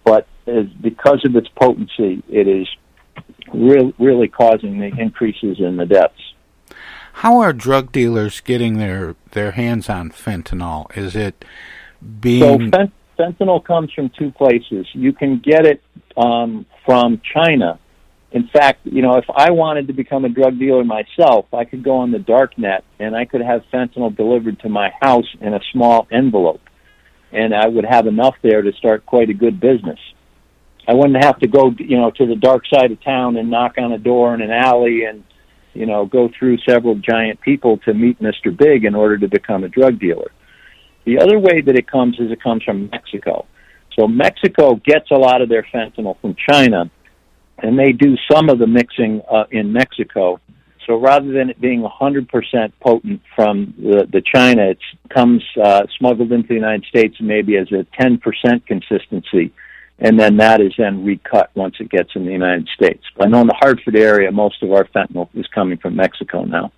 But 0.03 0.27
as, 0.47 0.65
because 0.81 1.23
of 1.25 1.35
its 1.35 1.47
potency, 1.49 2.23
it 2.29 2.47
is 2.47 2.67
really, 3.53 3.93
really 3.99 4.27
causing 4.27 4.79
the 4.79 4.91
increases 4.97 5.59
in 5.59 5.77
the 5.77 5.85
deaths. 5.85 6.33
How 7.13 7.39
are 7.39 7.51
drug 7.51 7.91
dealers 7.91 8.39
getting 8.39 8.77
their, 8.77 9.15
their 9.31 9.51
hands 9.51 9.89
on 9.89 10.11
fentanyl? 10.11 10.95
Is 10.97 11.15
it 11.15 11.43
being. 12.21 12.71
So, 12.71 12.77
fent- 12.77 12.91
fentanyl 13.17 13.63
comes 13.63 13.91
from 13.93 14.09
two 14.09 14.31
places. 14.31 14.87
You 14.93 15.13
can 15.13 15.39
get 15.39 15.65
it 15.65 15.81
um, 16.17 16.65
from 16.85 17.21
China. 17.33 17.79
In 18.31 18.47
fact, 18.47 18.81
you 18.85 19.01
know, 19.01 19.15
if 19.17 19.25
I 19.33 19.51
wanted 19.51 19.87
to 19.87 19.93
become 19.93 20.23
a 20.23 20.29
drug 20.29 20.59
dealer 20.59 20.83
myself, 20.83 21.45
I 21.53 21.65
could 21.65 21.83
go 21.83 21.97
on 21.97 22.11
the 22.11 22.19
dark 22.19 22.57
net 22.57 22.83
and 22.99 23.15
I 23.15 23.25
could 23.25 23.41
have 23.41 23.63
fentanyl 23.73 24.15
delivered 24.15 24.59
to 24.59 24.69
my 24.69 24.91
house 25.01 25.25
in 25.41 25.53
a 25.53 25.59
small 25.71 26.07
envelope. 26.11 26.61
And 27.31 27.55
I 27.55 27.67
would 27.67 27.85
have 27.85 28.05
enough 28.07 28.35
there 28.43 28.61
to 28.61 28.71
start 28.73 29.05
quite 29.05 29.29
a 29.29 29.33
good 29.33 29.59
business. 29.59 29.99
I 30.87 30.93
wouldn't 30.93 31.23
have 31.23 31.39
to 31.39 31.47
go, 31.47 31.71
you 31.77 31.97
know, 31.97 32.11
to 32.11 32.25
the 32.25 32.35
dark 32.35 32.63
side 32.67 32.91
of 32.91 33.03
town 33.03 33.37
and 33.37 33.49
knock 33.49 33.75
on 33.77 33.91
a 33.91 33.97
door 33.97 34.33
in 34.33 34.41
an 34.41 34.51
alley 34.51 35.03
and, 35.05 35.23
you 35.73 35.85
know, 35.85 36.05
go 36.05 36.29
through 36.37 36.57
several 36.67 36.95
giant 36.95 37.41
people 37.41 37.77
to 37.79 37.93
meet 37.93 38.19
Mr. 38.19 38.55
Big 38.55 38.85
in 38.85 38.95
order 38.95 39.17
to 39.17 39.27
become 39.27 39.63
a 39.63 39.69
drug 39.69 39.99
dealer. 39.99 40.31
The 41.05 41.19
other 41.19 41.39
way 41.39 41.61
that 41.61 41.75
it 41.75 41.87
comes 41.87 42.19
is 42.19 42.31
it 42.31 42.41
comes 42.41 42.63
from 42.63 42.89
Mexico. 42.91 43.45
So 43.99 44.07
Mexico 44.07 44.75
gets 44.75 45.11
a 45.11 45.15
lot 45.15 45.41
of 45.41 45.49
their 45.49 45.67
fentanyl 45.73 46.19
from 46.21 46.35
China, 46.49 46.89
and 47.57 47.77
they 47.77 47.91
do 47.91 48.15
some 48.31 48.49
of 48.49 48.57
the 48.57 48.67
mixing 48.67 49.21
uh, 49.29 49.43
in 49.51 49.73
Mexico. 49.73 50.39
So 50.87 50.95
rather 50.95 51.31
than 51.31 51.49
it 51.49 51.59
being 51.59 51.81
100% 51.81 52.71
potent 52.79 53.21
from 53.35 53.73
the, 53.77 54.07
the 54.09 54.21
China, 54.21 54.69
it 54.69 54.79
comes 55.09 55.43
uh, 55.61 55.85
smuggled 55.97 56.31
into 56.31 56.47
the 56.47 56.53
United 56.53 56.85
States 56.85 57.17
maybe 57.19 57.57
as 57.57 57.67
a 57.71 57.85
10% 58.01 58.65
consistency 58.65 59.51
and 60.01 60.17
then 60.17 60.37
that 60.37 60.61
is 60.61 60.73
then 60.77 61.03
recut 61.03 61.51
once 61.55 61.75
it 61.79 61.89
gets 61.89 62.11
in 62.15 62.25
the 62.25 62.31
United 62.31 62.67
States. 62.73 63.03
But 63.17 63.27
I 63.27 63.29
know 63.29 63.41
in 63.41 63.47
the 63.47 63.57
Hartford 63.59 63.97
area, 63.97 64.31
most 64.31 64.63
of 64.63 64.71
our 64.71 64.85
fentanyl 64.85 65.27
is 65.33 65.45
coming 65.47 65.77
from 65.77 65.97
Mexico 65.97 66.45
now. 66.45 66.71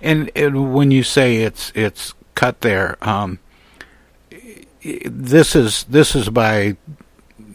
And, 0.00 0.30
and 0.34 0.74
when 0.74 0.90
you 0.90 1.04
say 1.04 1.42
it's 1.42 1.70
it's 1.74 2.14
cut 2.34 2.62
there, 2.62 2.96
um, 3.00 3.38
this 5.04 5.56
is 5.56 5.84
this 5.84 6.14
is 6.14 6.28
by 6.28 6.76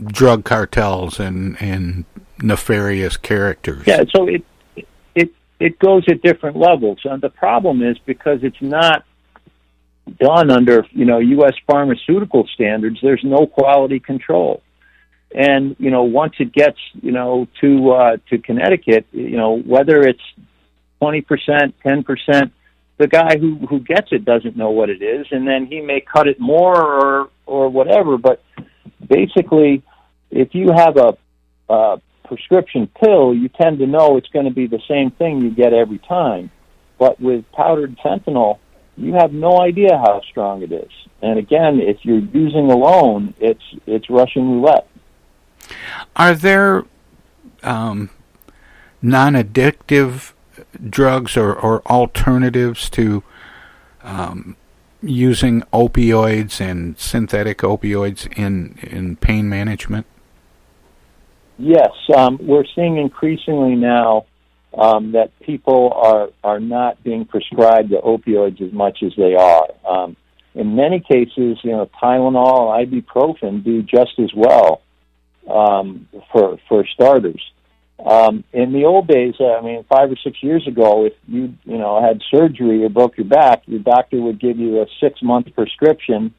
drug 0.05 0.43
cartels 0.43 1.19
and 1.19 1.61
and 1.61 2.05
nefarious 2.41 3.17
characters. 3.17 3.85
Yeah, 3.85 4.03
so 4.15 4.27
it 4.27 4.43
it 5.15 5.31
it 5.59 5.79
goes 5.79 6.03
at 6.09 6.21
different 6.21 6.57
levels, 6.57 6.99
and 7.03 7.21
the 7.21 7.29
problem 7.29 7.83
is 7.83 7.97
because 8.05 8.39
it's 8.43 8.61
not 8.61 9.05
done 10.19 10.49
under 10.49 10.85
you 10.91 11.05
know 11.05 11.19
U.S. 11.19 11.53
pharmaceutical 11.67 12.47
standards. 12.53 12.99
There's 13.01 13.23
no 13.23 13.45
quality 13.45 13.99
control 13.99 14.61
and 15.33 15.75
you 15.79 15.91
know 15.91 16.03
once 16.03 16.33
it 16.39 16.51
gets 16.51 16.77
you 17.01 17.11
know 17.11 17.47
to 17.61 17.91
uh, 17.91 18.17
to 18.29 18.37
Connecticut, 18.39 19.05
you 19.11 19.37
know 19.37 19.59
whether 19.59 20.01
it's 20.01 20.21
twenty 20.99 21.21
percent, 21.21 21.75
ten 21.85 22.03
percent, 22.03 22.53
the 22.99 23.07
guy 23.07 23.37
who 23.39 23.55
who 23.67 23.79
gets 23.79 24.09
it 24.11 24.25
doesn't 24.25 24.55
know 24.55 24.69
what 24.69 24.89
it 24.89 25.01
is, 25.01 25.25
and 25.31 25.47
then 25.47 25.65
he 25.65 25.81
may 25.81 26.01
cut 26.01 26.27
it 26.27 26.39
more 26.39 26.75
or 26.79 27.29
or 27.47 27.69
whatever. 27.69 28.17
But 28.17 28.43
basically, 29.07 29.81
if 30.29 30.53
you 30.53 30.71
have 30.71 30.97
a, 30.97 31.17
a 31.69 32.01
prescription 32.25 32.87
pill, 33.01 33.33
you 33.33 33.47
tend 33.49 33.79
to 33.79 33.87
know 33.87 34.17
it's 34.17 34.27
going 34.27 34.45
to 34.45 34.51
be 34.51 34.67
the 34.67 34.81
same 34.87 35.11
thing 35.11 35.41
you 35.41 35.49
get 35.49 35.73
every 35.73 35.97
time. 35.99 36.51
But 36.99 37.19
with 37.21 37.49
powdered 37.53 37.97
fentanyl, 37.99 38.59
you 38.97 39.13
have 39.13 39.31
no 39.31 39.61
idea 39.61 39.97
how 39.97 40.21
strong 40.29 40.61
it 40.61 40.73
is. 40.73 40.91
And 41.21 41.39
again, 41.39 41.79
if 41.79 41.97
you're 42.03 42.19
using 42.19 42.69
alone, 42.69 43.33
it's 43.39 43.63
it's 43.87 44.09
Russian 44.09 44.51
roulette. 44.51 44.87
Are 46.17 46.35
there 46.35 46.83
um, 47.63 48.09
non-addictive 49.01 50.33
drugs 50.87 51.35
or, 51.35 51.53
or 51.53 51.81
alternatives 51.87 52.89
to 52.91 53.23
um, 54.03 54.55
using 55.01 55.61
opioids 55.73 56.59
and 56.61 56.97
synthetic 56.97 57.59
opioids 57.59 58.27
in 58.37 58.77
in 58.81 59.15
pain 59.15 59.49
management? 59.49 60.05
Yes, 61.57 61.91
um, 62.15 62.39
we're 62.41 62.65
seeing 62.75 62.97
increasingly 62.97 63.75
now 63.75 64.25
um, 64.77 65.11
that 65.13 65.37
people 65.41 65.91
are 65.93 66.29
are 66.43 66.59
not 66.59 67.03
being 67.03 67.25
prescribed 67.25 67.89
the 67.89 67.97
opioids 67.97 68.61
as 68.61 68.71
much 68.71 69.03
as 69.03 69.13
they 69.17 69.35
are. 69.35 69.67
Um, 69.87 70.15
in 70.55 70.75
many 70.75 70.99
cases, 70.99 71.57
you 71.63 71.71
know, 71.71 71.89
Tylenol, 72.01 72.85
ibuprofen 72.85 73.63
do 73.63 73.81
just 73.83 74.19
as 74.19 74.31
well 74.33 74.81
um, 75.49 76.07
for 76.31 76.57
for 76.67 76.85
starters. 76.85 77.41
Um, 78.05 78.45
in 78.53 78.71
the 78.71 78.85
old 78.85 79.07
days, 79.07 79.35
uh, 79.39 79.55
I 79.55 79.61
mean, 79.61 79.83
five 79.89 80.09
or 80.09 80.15
six 80.23 80.41
years 80.41 80.65
ago, 80.67 81.05
if 81.05 81.13
you 81.27 81.53
you 81.65 81.77
know 81.77 82.01
had 82.01 82.21
surgery 82.33 82.83
or 82.83 82.89
broke 82.89 83.17
your 83.17 83.27
back, 83.27 83.63
your 83.65 83.79
doctor 83.79 84.21
would 84.21 84.39
give 84.39 84.57
you 84.57 84.81
a 84.81 84.85
six 85.01 85.21
month 85.21 85.53
prescription, 85.53 86.33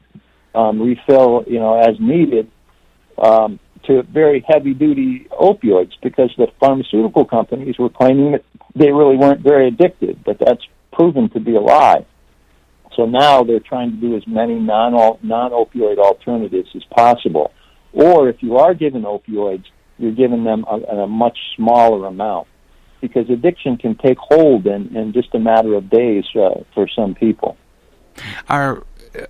um, 0.55 0.81
refill 0.81 1.43
you 1.47 1.59
know 1.59 1.79
as 1.79 1.99
needed, 1.99 2.49
um, 3.19 3.59
to 3.83 4.01
very 4.03 4.43
heavy 4.47 4.73
duty 4.73 5.27
opioids 5.31 5.91
because 6.01 6.31
the 6.37 6.47
pharmaceutical 6.59 7.25
companies 7.25 7.77
were 7.77 7.89
claiming 7.89 8.31
that 8.31 8.43
they 8.75 8.91
really 8.91 9.17
weren't 9.17 9.41
very 9.41 9.71
addictive, 9.71 10.17
but 10.25 10.39
that's 10.39 10.65
proven 10.91 11.29
to 11.29 11.39
be 11.39 11.55
a 11.55 11.61
lie. 11.61 12.05
So 12.95 13.05
now 13.05 13.43
they're 13.43 13.59
trying 13.59 13.91
to 13.91 13.97
do 13.97 14.15
as 14.15 14.25
many 14.27 14.55
non 14.55 14.93
non 15.21 15.51
opioid 15.51 15.99
alternatives 15.99 16.69
as 16.75 16.83
possible. 16.95 17.51
Or 17.93 18.29
if 18.29 18.41
you 18.41 18.57
are 18.57 18.73
given 18.73 19.03
opioids, 19.03 19.65
you're 20.01 20.11
giving 20.11 20.43
them 20.43 20.65
a, 20.69 21.03
a 21.03 21.07
much 21.07 21.37
smaller 21.55 22.07
amount 22.07 22.47
because 23.01 23.29
addiction 23.29 23.77
can 23.77 23.95
take 23.95 24.17
hold 24.17 24.67
in, 24.67 24.95
in 24.95 25.13
just 25.13 25.33
a 25.33 25.39
matter 25.39 25.75
of 25.75 25.89
days 25.89 26.23
uh, 26.35 26.61
for 26.73 26.87
some 26.87 27.15
people. 27.15 27.57
Are 28.47 28.83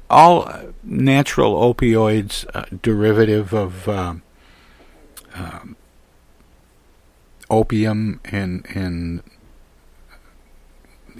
all 0.09 0.51
natural 0.83 1.73
opioids 1.73 2.45
uh, 2.53 2.65
derivative 2.81 3.53
of 3.53 3.87
um, 3.87 4.21
um, 5.33 5.75
opium 7.49 8.19
and 8.25 8.65
and 8.73 9.21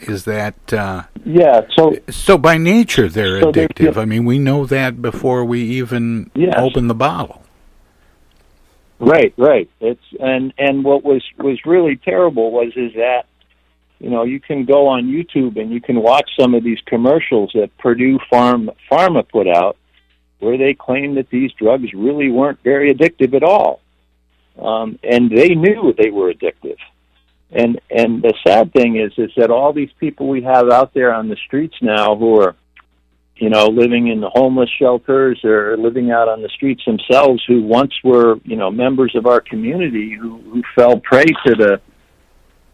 is 0.04 0.26
that 0.26 0.56
uh, 0.74 1.04
yeah 1.26 1.62
so 1.76 1.96
so 2.10 2.38
by 2.38 2.58
nature 2.58 3.10
they're 3.10 3.42
so 3.42 3.52
addictive 3.52 3.98
i 3.98 4.06
mean 4.06 4.24
we 4.24 4.40
know 4.40 4.66
that 4.66 5.02
before 5.02 5.44
we 5.44 5.62
even 5.62 6.32
yes. 6.34 6.54
open 6.58 6.88
the 6.88 6.96
bottle 6.96 7.41
Right, 9.02 9.34
right. 9.36 9.68
It's 9.80 10.04
and 10.20 10.54
and 10.60 10.84
what 10.84 11.04
was 11.04 11.24
was 11.40 11.58
really 11.66 11.96
terrible 11.96 12.52
was 12.52 12.72
is 12.76 12.94
that 12.94 13.24
you 14.00 14.12
know 14.12 14.24
you 14.24 14.40
can 14.40 14.66
go 14.66 14.88
on 14.90 15.06
YouTube 15.06 15.60
and 15.60 15.72
you 15.72 15.82
can 15.82 16.00
watch 16.00 16.30
some 16.40 16.54
of 16.54 16.64
these 16.64 16.78
commercials 16.86 17.50
that 17.56 17.76
Purdue 17.80 18.20
Farm 18.30 18.70
Pharma 18.92 19.28
put 19.28 19.48
out 19.48 19.76
where 20.38 20.56
they 20.56 20.76
claim 20.76 21.16
that 21.16 21.32
these 21.32 21.52
drugs 21.54 21.92
really 21.96 22.30
weren't 22.30 22.60
very 22.64 22.94
addictive 22.94 23.34
at 23.34 23.42
all, 23.42 23.82
um, 24.60 25.00
and 25.04 25.32
they 25.32 25.56
knew 25.56 25.96
they 25.98 26.12
were 26.12 26.32
addictive. 26.32 26.78
And 27.50 27.82
and 27.90 28.22
the 28.22 28.36
sad 28.46 28.72
thing 28.72 28.98
is 28.98 29.14
is 29.18 29.32
that 29.36 29.50
all 29.50 29.74
these 29.74 29.92
people 30.00 30.30
we 30.30 30.44
have 30.44 30.70
out 30.70 30.94
there 30.94 31.12
on 31.12 31.28
the 31.28 31.38
streets 31.48 31.76
now 31.82 32.16
who 32.16 32.40
are 32.40 32.56
you 33.42 33.50
know, 33.50 33.66
living 33.66 34.08
in 34.08 34.22
the 34.22 34.30
homeless 34.30 34.70
shelters 34.78 35.44
or 35.44 35.76
living 35.76 36.12
out 36.12 36.30
on 36.30 36.44
the 36.44 36.50
streets 36.50 36.84
themselves 36.86 37.44
who 37.48 37.64
once 37.64 37.92
were, 38.04 38.36
you 38.44 38.56
know, 38.56 38.70
members 38.70 39.16
of 39.16 39.26
our 39.26 39.42
community 39.42 40.14
who, 40.14 40.38
who 40.42 40.62
fell 40.76 41.00
prey 41.00 41.26
to 41.26 41.56
the 41.56 41.82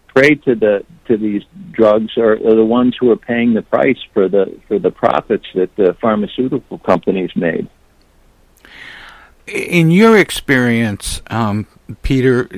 prey 0.10 0.36
to 0.36 0.56
the 0.56 0.86
to 1.08 1.16
these 1.16 1.44
drugs 1.72 2.18
are, 2.18 2.34
are 2.34 2.56
the 2.56 2.66
ones 2.66 2.98
who 3.00 3.10
are 3.10 3.16
paying 3.16 3.54
the 3.54 3.62
price 3.62 3.98
for 4.14 4.28
the 4.28 4.60
for 4.68 4.78
the 4.78 4.92
profits 4.92 5.46
that 5.56 5.74
the 5.78 5.96
pharmaceutical 6.02 6.80
companies 6.80 7.32
made. 7.34 7.70
In 9.48 9.90
your 9.90 10.18
experience, 10.18 11.22
um, 11.28 11.66
Peter, 12.02 12.50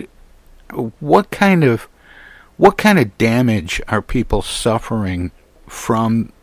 what 1.00 1.30
kind 1.30 1.64
of 1.64 1.88
what 2.58 2.76
kind 2.76 2.98
of 2.98 3.20
damage 3.20 3.84
are 3.88 4.02
people 4.02 4.42
suffering 4.42 5.32
from 5.68 6.34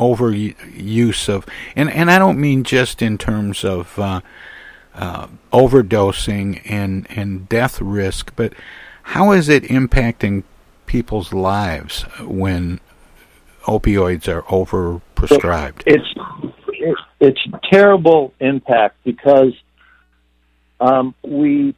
overuse 0.00 1.28
of, 1.28 1.46
and 1.76 1.90
and 1.90 2.10
I 2.10 2.18
don't 2.18 2.40
mean 2.40 2.64
just 2.64 3.02
in 3.02 3.18
terms 3.18 3.64
of 3.64 3.98
uh, 3.98 4.20
uh, 4.94 5.28
overdosing 5.52 6.62
and 6.64 7.06
and 7.10 7.48
death 7.48 7.80
risk, 7.80 8.32
but 8.34 8.54
how 9.02 9.32
is 9.32 9.48
it 9.48 9.64
impacting 9.64 10.42
people's 10.86 11.32
lives 11.32 12.02
when 12.20 12.80
opioids 13.64 14.26
are 14.26 14.42
overprescribed? 14.42 15.82
It's 15.86 16.52
it's, 16.68 17.00
it's 17.20 17.40
terrible 17.70 18.32
impact 18.40 18.96
because 19.04 19.52
um, 20.80 21.14
we 21.22 21.74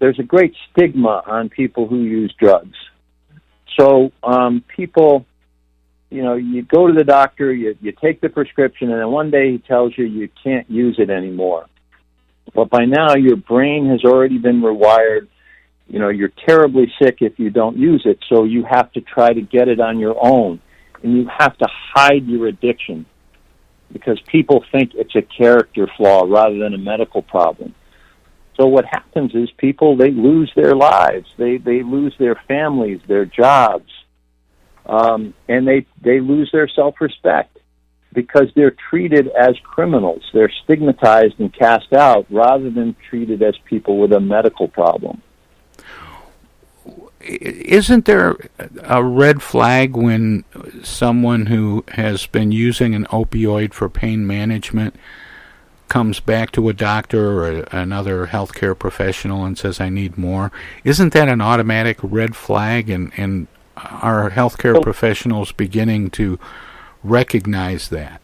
there's 0.00 0.18
a 0.18 0.24
great 0.24 0.54
stigma 0.70 1.22
on 1.26 1.48
people 1.48 1.86
who 1.86 2.02
use 2.02 2.34
drugs. 2.38 2.76
So 3.78 4.12
um, 4.22 4.64
people 4.76 5.26
you 6.10 6.22
know, 6.22 6.34
you 6.34 6.62
go 6.62 6.88
to 6.88 6.92
the 6.92 7.04
doctor, 7.04 7.52
you, 7.52 7.76
you 7.80 7.92
take 7.92 8.20
the 8.20 8.28
prescription, 8.28 8.90
and 8.90 9.00
then 9.00 9.10
one 9.10 9.30
day 9.30 9.52
he 9.52 9.58
tells 9.58 9.96
you 9.96 10.04
you 10.04 10.28
can't 10.42 10.68
use 10.68 10.96
it 10.98 11.08
anymore. 11.08 11.66
But 12.52 12.68
by 12.68 12.84
now, 12.84 13.14
your 13.14 13.36
brain 13.36 13.88
has 13.90 14.04
already 14.04 14.38
been 14.38 14.60
rewired. 14.60 15.28
You 15.86 16.00
know, 16.00 16.08
you're 16.08 16.32
terribly 16.46 16.92
sick 17.00 17.18
if 17.20 17.38
you 17.38 17.50
don't 17.50 17.76
use 17.76 18.02
it, 18.04 18.18
so 18.28 18.44
you 18.44 18.64
have 18.68 18.92
to 18.92 19.00
try 19.00 19.32
to 19.32 19.40
get 19.40 19.68
it 19.68 19.80
on 19.80 19.98
your 20.00 20.16
own. 20.20 20.60
And 21.02 21.16
you 21.16 21.30
have 21.38 21.56
to 21.58 21.68
hide 21.94 22.26
your 22.26 22.48
addiction 22.48 23.06
because 23.92 24.20
people 24.26 24.64
think 24.72 24.92
it's 24.94 25.14
a 25.14 25.22
character 25.22 25.88
flaw 25.96 26.24
rather 26.24 26.58
than 26.58 26.74
a 26.74 26.78
medical 26.78 27.22
problem. 27.22 27.74
So 28.56 28.66
what 28.66 28.84
happens 28.84 29.34
is 29.34 29.48
people 29.56 29.96
they 29.96 30.10
lose 30.10 30.52
their 30.54 30.74
lives, 30.74 31.26
they 31.38 31.56
they 31.56 31.82
lose 31.82 32.14
their 32.18 32.38
families, 32.46 33.00
their 33.08 33.24
jobs, 33.24 33.90
um, 34.86 35.34
and 35.48 35.66
they 35.66 35.86
they 36.00 36.20
lose 36.20 36.50
their 36.52 36.68
self 36.68 37.00
respect 37.00 37.58
because 38.12 38.48
they're 38.54 38.74
treated 38.90 39.28
as 39.28 39.56
criminals. 39.62 40.22
They're 40.32 40.52
stigmatized 40.64 41.38
and 41.38 41.52
cast 41.52 41.92
out 41.92 42.26
rather 42.30 42.70
than 42.70 42.96
treated 43.08 43.42
as 43.42 43.56
people 43.64 43.98
with 43.98 44.12
a 44.12 44.20
medical 44.20 44.68
problem. 44.68 45.22
Isn't 47.20 48.06
there 48.06 48.36
a 48.82 49.04
red 49.04 49.42
flag 49.42 49.94
when 49.94 50.44
someone 50.82 51.46
who 51.46 51.84
has 51.88 52.26
been 52.26 52.50
using 52.50 52.94
an 52.94 53.04
opioid 53.06 53.74
for 53.74 53.90
pain 53.90 54.26
management 54.26 54.96
comes 55.88 56.18
back 56.20 56.50
to 56.52 56.68
a 56.68 56.72
doctor 56.72 57.42
or 57.42 57.60
another 57.72 58.28
healthcare 58.28 58.78
professional 58.78 59.44
and 59.44 59.58
says, 59.58 59.80
I 59.80 59.90
need 59.90 60.16
more? 60.16 60.50
Isn't 60.82 61.12
that 61.12 61.28
an 61.28 61.42
automatic 61.42 61.98
red 62.02 62.34
flag? 62.34 62.88
And, 62.88 63.12
and 63.18 63.48
are 63.76 64.30
healthcare 64.30 64.80
professionals 64.82 65.52
beginning 65.52 66.10
to 66.10 66.38
recognize 67.02 67.88
that? 67.88 68.20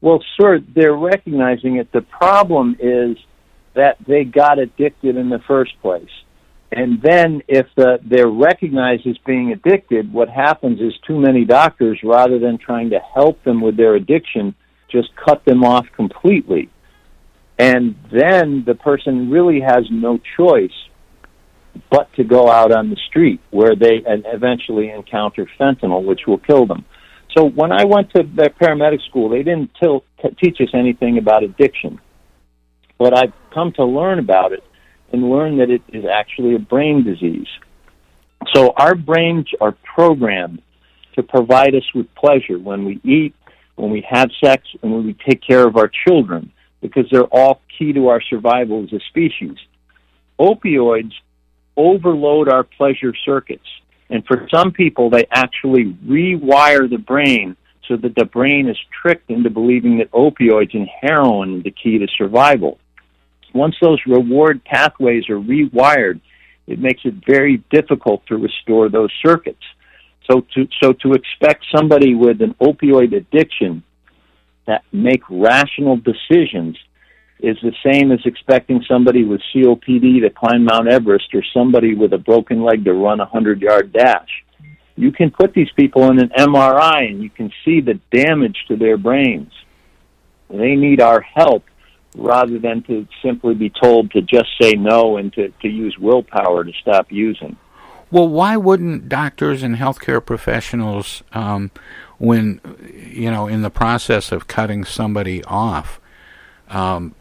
Well, 0.00 0.22
sure, 0.36 0.58
they're 0.60 0.94
recognizing 0.94 1.76
it. 1.76 1.92
The 1.92 2.02
problem 2.02 2.76
is 2.80 3.16
that 3.74 3.96
they 4.06 4.24
got 4.24 4.58
addicted 4.58 5.16
in 5.16 5.28
the 5.28 5.38
first 5.46 5.80
place. 5.80 6.10
And 6.72 7.00
then, 7.02 7.42
if 7.48 7.66
the, 7.76 8.00
they're 8.02 8.28
recognized 8.28 9.06
as 9.06 9.18
being 9.18 9.52
addicted, 9.52 10.12
what 10.12 10.28
happens 10.28 10.80
is 10.80 10.94
too 11.06 11.20
many 11.20 11.44
doctors, 11.44 12.00
rather 12.02 12.38
than 12.38 12.58
trying 12.58 12.90
to 12.90 12.98
help 12.98 13.42
them 13.44 13.60
with 13.60 13.76
their 13.76 13.94
addiction, 13.94 14.54
just 14.90 15.14
cut 15.16 15.44
them 15.44 15.64
off 15.64 15.86
completely. 15.94 16.70
And 17.58 17.94
then 18.10 18.64
the 18.64 18.74
person 18.74 19.30
really 19.30 19.60
has 19.60 19.84
no 19.90 20.18
choice 20.36 20.72
but 21.90 22.12
to 22.14 22.24
go 22.24 22.50
out 22.50 22.72
on 22.72 22.90
the 22.90 22.96
street 23.08 23.40
where 23.50 23.74
they 23.74 24.02
eventually 24.06 24.90
encounter 24.90 25.46
fentanyl, 25.58 26.04
which 26.04 26.22
will 26.26 26.38
kill 26.38 26.66
them. 26.66 26.84
So 27.36 27.44
when 27.44 27.72
I 27.72 27.84
went 27.84 28.10
to 28.14 28.22
the 28.22 28.50
paramedic 28.60 29.00
school, 29.08 29.30
they 29.30 29.42
didn't 29.42 29.70
t- 29.80 30.00
teach 30.42 30.60
us 30.60 30.68
anything 30.74 31.18
about 31.18 31.42
addiction. 31.42 32.00
But 32.98 33.16
I've 33.16 33.32
come 33.52 33.72
to 33.76 33.84
learn 33.84 34.18
about 34.18 34.52
it 34.52 34.62
and 35.12 35.30
learn 35.30 35.58
that 35.58 35.70
it 35.70 35.82
is 35.88 36.04
actually 36.04 36.54
a 36.54 36.58
brain 36.58 37.04
disease. 37.04 37.48
So 38.54 38.72
our 38.76 38.94
brains 38.94 39.46
are 39.60 39.74
programmed 39.94 40.62
to 41.14 41.22
provide 41.22 41.74
us 41.74 41.84
with 41.94 42.06
pleasure 42.14 42.58
when 42.58 42.84
we 42.84 43.00
eat, 43.04 43.34
when 43.76 43.90
we 43.90 44.04
have 44.08 44.30
sex, 44.42 44.62
and 44.82 44.92
when 44.92 45.06
we 45.06 45.16
take 45.28 45.40
care 45.46 45.66
of 45.66 45.76
our 45.76 45.90
children, 46.06 46.52
because 46.80 47.04
they're 47.10 47.22
all 47.24 47.60
key 47.78 47.92
to 47.92 48.08
our 48.08 48.20
survival 48.22 48.84
as 48.84 48.92
a 48.92 49.00
species. 49.08 49.56
Opioids 50.38 51.12
overload 51.76 52.48
our 52.48 52.64
pleasure 52.64 53.14
circuits. 53.24 53.66
And 54.10 54.24
for 54.26 54.46
some 54.54 54.72
people, 54.72 55.10
they 55.10 55.26
actually 55.30 55.96
rewire 56.06 56.88
the 56.88 56.98
brain 56.98 57.56
so 57.88 57.96
that 57.96 58.14
the 58.14 58.24
brain 58.24 58.68
is 58.68 58.76
tricked 59.02 59.30
into 59.30 59.50
believing 59.50 59.98
that 59.98 60.10
opioids 60.12 60.74
and 60.74 60.88
heroin 61.00 61.58
are 61.58 61.62
the 61.62 61.70
key 61.70 61.98
to 61.98 62.06
survival. 62.16 62.78
Once 63.54 63.74
those 63.80 63.98
reward 64.06 64.64
pathways 64.64 65.28
are 65.28 65.38
rewired, 65.38 66.20
it 66.66 66.78
makes 66.78 67.00
it 67.04 67.14
very 67.26 67.62
difficult 67.70 68.24
to 68.26 68.36
restore 68.36 68.88
those 68.88 69.10
circuits. 69.24 69.62
So 70.30 70.42
to, 70.54 70.68
so 70.82 70.92
to 70.92 71.12
expect 71.12 71.66
somebody 71.74 72.14
with 72.14 72.40
an 72.40 72.54
opioid 72.60 73.14
addiction 73.16 73.82
that 74.66 74.84
make 74.92 75.22
rational 75.28 75.96
decisions 75.96 76.78
is 77.42 77.56
the 77.60 77.74
same 77.84 78.12
as 78.12 78.20
expecting 78.24 78.84
somebody 78.88 79.24
with 79.24 79.40
COPD 79.52 80.22
to 80.22 80.30
climb 80.30 80.64
Mount 80.64 80.88
Everest 80.88 81.34
or 81.34 81.42
somebody 81.52 81.94
with 81.94 82.12
a 82.12 82.18
broken 82.18 82.62
leg 82.62 82.84
to 82.84 82.94
run 82.94 83.18
a 83.20 83.24
100 83.24 83.60
yard 83.60 83.92
dash. 83.92 84.44
You 84.96 85.10
can 85.10 85.30
put 85.30 85.52
these 85.52 85.70
people 85.74 86.10
in 86.10 86.20
an 86.20 86.30
MRI 86.38 87.08
and 87.10 87.22
you 87.22 87.30
can 87.30 87.50
see 87.64 87.80
the 87.80 87.98
damage 88.12 88.56
to 88.68 88.76
their 88.76 88.96
brains. 88.96 89.52
They 90.48 90.76
need 90.76 91.00
our 91.00 91.20
help 91.20 91.64
rather 92.14 92.58
than 92.58 92.82
to 92.82 93.08
simply 93.22 93.54
be 93.54 93.70
told 93.70 94.12
to 94.12 94.22
just 94.22 94.50
say 94.60 94.72
no 94.72 95.16
and 95.16 95.32
to, 95.32 95.48
to 95.62 95.68
use 95.68 95.96
willpower 95.98 96.62
to 96.62 96.72
stop 96.80 97.10
using. 97.10 97.56
Well, 98.10 98.28
why 98.28 98.56
wouldn't 98.58 99.08
doctors 99.08 99.62
and 99.62 99.76
healthcare 99.76 100.24
professionals, 100.24 101.22
um, 101.32 101.70
when 102.18 102.60
you 102.92 103.30
know, 103.30 103.48
in 103.48 103.62
the 103.62 103.70
process 103.70 104.30
of 104.30 104.46
cutting 104.46 104.84
somebody 104.84 105.42
off, 105.44 105.98
um, 106.68 107.14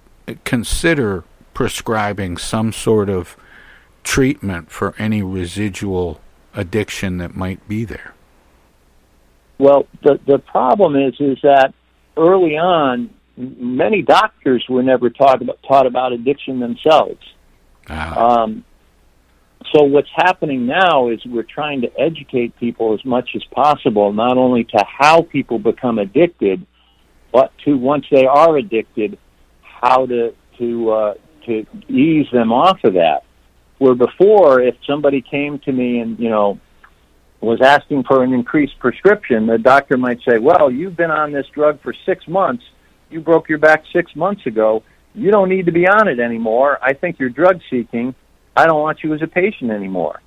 consider 0.43 1.23
prescribing 1.53 2.37
some 2.37 2.71
sort 2.71 3.09
of 3.09 3.35
treatment 4.03 4.71
for 4.71 4.95
any 4.97 5.21
residual 5.21 6.21
addiction 6.53 7.17
that 7.17 7.35
might 7.35 7.67
be 7.67 7.85
there? 7.85 8.13
Well, 9.57 9.85
the 10.03 10.19
the 10.25 10.39
problem 10.39 10.95
is 10.95 11.13
is 11.19 11.37
that 11.43 11.73
early 12.17 12.57
on, 12.57 13.11
many 13.37 14.01
doctors 14.01 14.65
were 14.67 14.83
never 14.83 15.09
taught 15.09 15.41
about 15.41 15.59
taught 15.67 15.85
about 15.85 16.13
addiction 16.13 16.59
themselves. 16.59 17.21
Ah. 17.87 18.41
Um, 18.41 18.65
so 19.73 19.83
what's 19.83 20.09
happening 20.15 20.65
now 20.65 21.09
is 21.09 21.23
we're 21.25 21.43
trying 21.43 21.81
to 21.81 21.99
educate 21.99 22.57
people 22.59 22.93
as 22.93 23.05
much 23.05 23.29
as 23.35 23.43
possible, 23.51 24.11
not 24.11 24.37
only 24.37 24.63
to 24.65 24.85
how 24.85 25.21
people 25.21 25.59
become 25.59 25.99
addicted, 25.99 26.65
but 27.31 27.51
to 27.65 27.77
once 27.77 28.05
they 28.11 28.25
are 28.25 28.57
addicted, 28.57 29.17
how 29.81 30.05
to 30.05 30.33
to 30.59 30.91
uh, 30.91 31.13
to 31.45 31.65
ease 31.89 32.27
them 32.31 32.51
off 32.51 32.83
of 32.83 32.93
that. 32.93 33.23
Where 33.79 33.95
before, 33.95 34.61
if 34.61 34.75
somebody 34.85 35.21
came 35.21 35.59
to 35.59 35.71
me 35.71 35.99
and 35.99 36.19
you 36.19 36.29
know 36.29 36.59
was 37.39 37.59
asking 37.61 38.03
for 38.03 38.23
an 38.23 38.33
increased 38.33 38.77
prescription, 38.79 39.47
the 39.47 39.57
doctor 39.57 39.97
might 39.97 40.19
say, 40.27 40.37
"Well, 40.37 40.69
you've 40.71 40.95
been 40.95 41.11
on 41.11 41.31
this 41.31 41.47
drug 41.53 41.81
for 41.81 41.93
six 42.05 42.27
months. 42.27 42.63
You 43.09 43.19
broke 43.19 43.49
your 43.49 43.57
back 43.57 43.83
six 43.91 44.15
months 44.15 44.45
ago. 44.45 44.83
you 45.13 45.31
don't 45.31 45.49
need 45.49 45.65
to 45.65 45.71
be 45.73 45.87
on 45.87 46.07
it 46.07 46.19
anymore. 46.19 46.77
I 46.81 46.93
think 46.93 47.19
you're 47.19 47.29
drug 47.29 47.59
seeking. 47.69 48.15
I 48.55 48.65
don't 48.65 48.79
want 48.81 49.03
you 49.03 49.13
as 49.13 49.21
a 49.21 49.27
patient 49.27 49.71
anymore. 49.71 50.21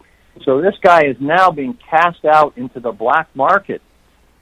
So 0.45 0.61
this 0.61 0.75
guy 0.83 1.05
is 1.05 1.17
now 1.21 1.51
being 1.51 1.79
cast 1.89 2.25
out 2.25 2.59
into 2.59 2.81
the 2.81 2.93
black 2.93 3.29
market 3.35 3.81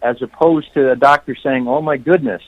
as 0.02 0.20
opposed 0.20 0.72
to 0.74 0.90
a 0.90 0.96
doctor 0.96 1.36
saying, 1.42 1.68
oh 1.68 1.80
my 1.80 1.96
goodness, 1.96 2.42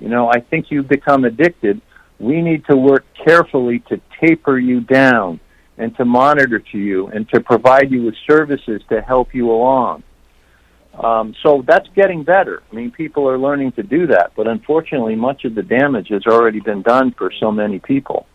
you 0.00 0.08
know, 0.08 0.28
I 0.28 0.40
think 0.40 0.66
you've 0.70 0.88
become 0.88 1.24
addicted. 1.24 1.80
We 2.18 2.42
need 2.42 2.64
to 2.66 2.76
work 2.76 3.04
carefully 3.24 3.80
to 3.88 4.00
taper 4.20 4.58
you 4.58 4.80
down 4.80 5.40
and 5.76 5.96
to 5.96 6.04
monitor 6.04 6.58
to 6.58 6.78
you 6.78 7.06
and 7.08 7.28
to 7.30 7.40
provide 7.40 7.90
you 7.90 8.02
with 8.02 8.14
services 8.28 8.82
to 8.88 9.00
help 9.00 9.34
you 9.34 9.50
along. 9.50 10.02
Um, 10.98 11.34
so 11.42 11.62
that's 11.64 11.88
getting 11.94 12.24
better. 12.24 12.62
I 12.70 12.74
mean, 12.74 12.90
people 12.90 13.28
are 13.28 13.38
learning 13.38 13.72
to 13.72 13.84
do 13.84 14.08
that, 14.08 14.32
but 14.34 14.48
unfortunately, 14.48 15.14
much 15.14 15.44
of 15.44 15.54
the 15.54 15.62
damage 15.62 16.08
has 16.08 16.26
already 16.26 16.58
been 16.58 16.82
done 16.82 17.12
for 17.12 17.32
so 17.38 17.52
many 17.52 17.78
people. 17.78 18.26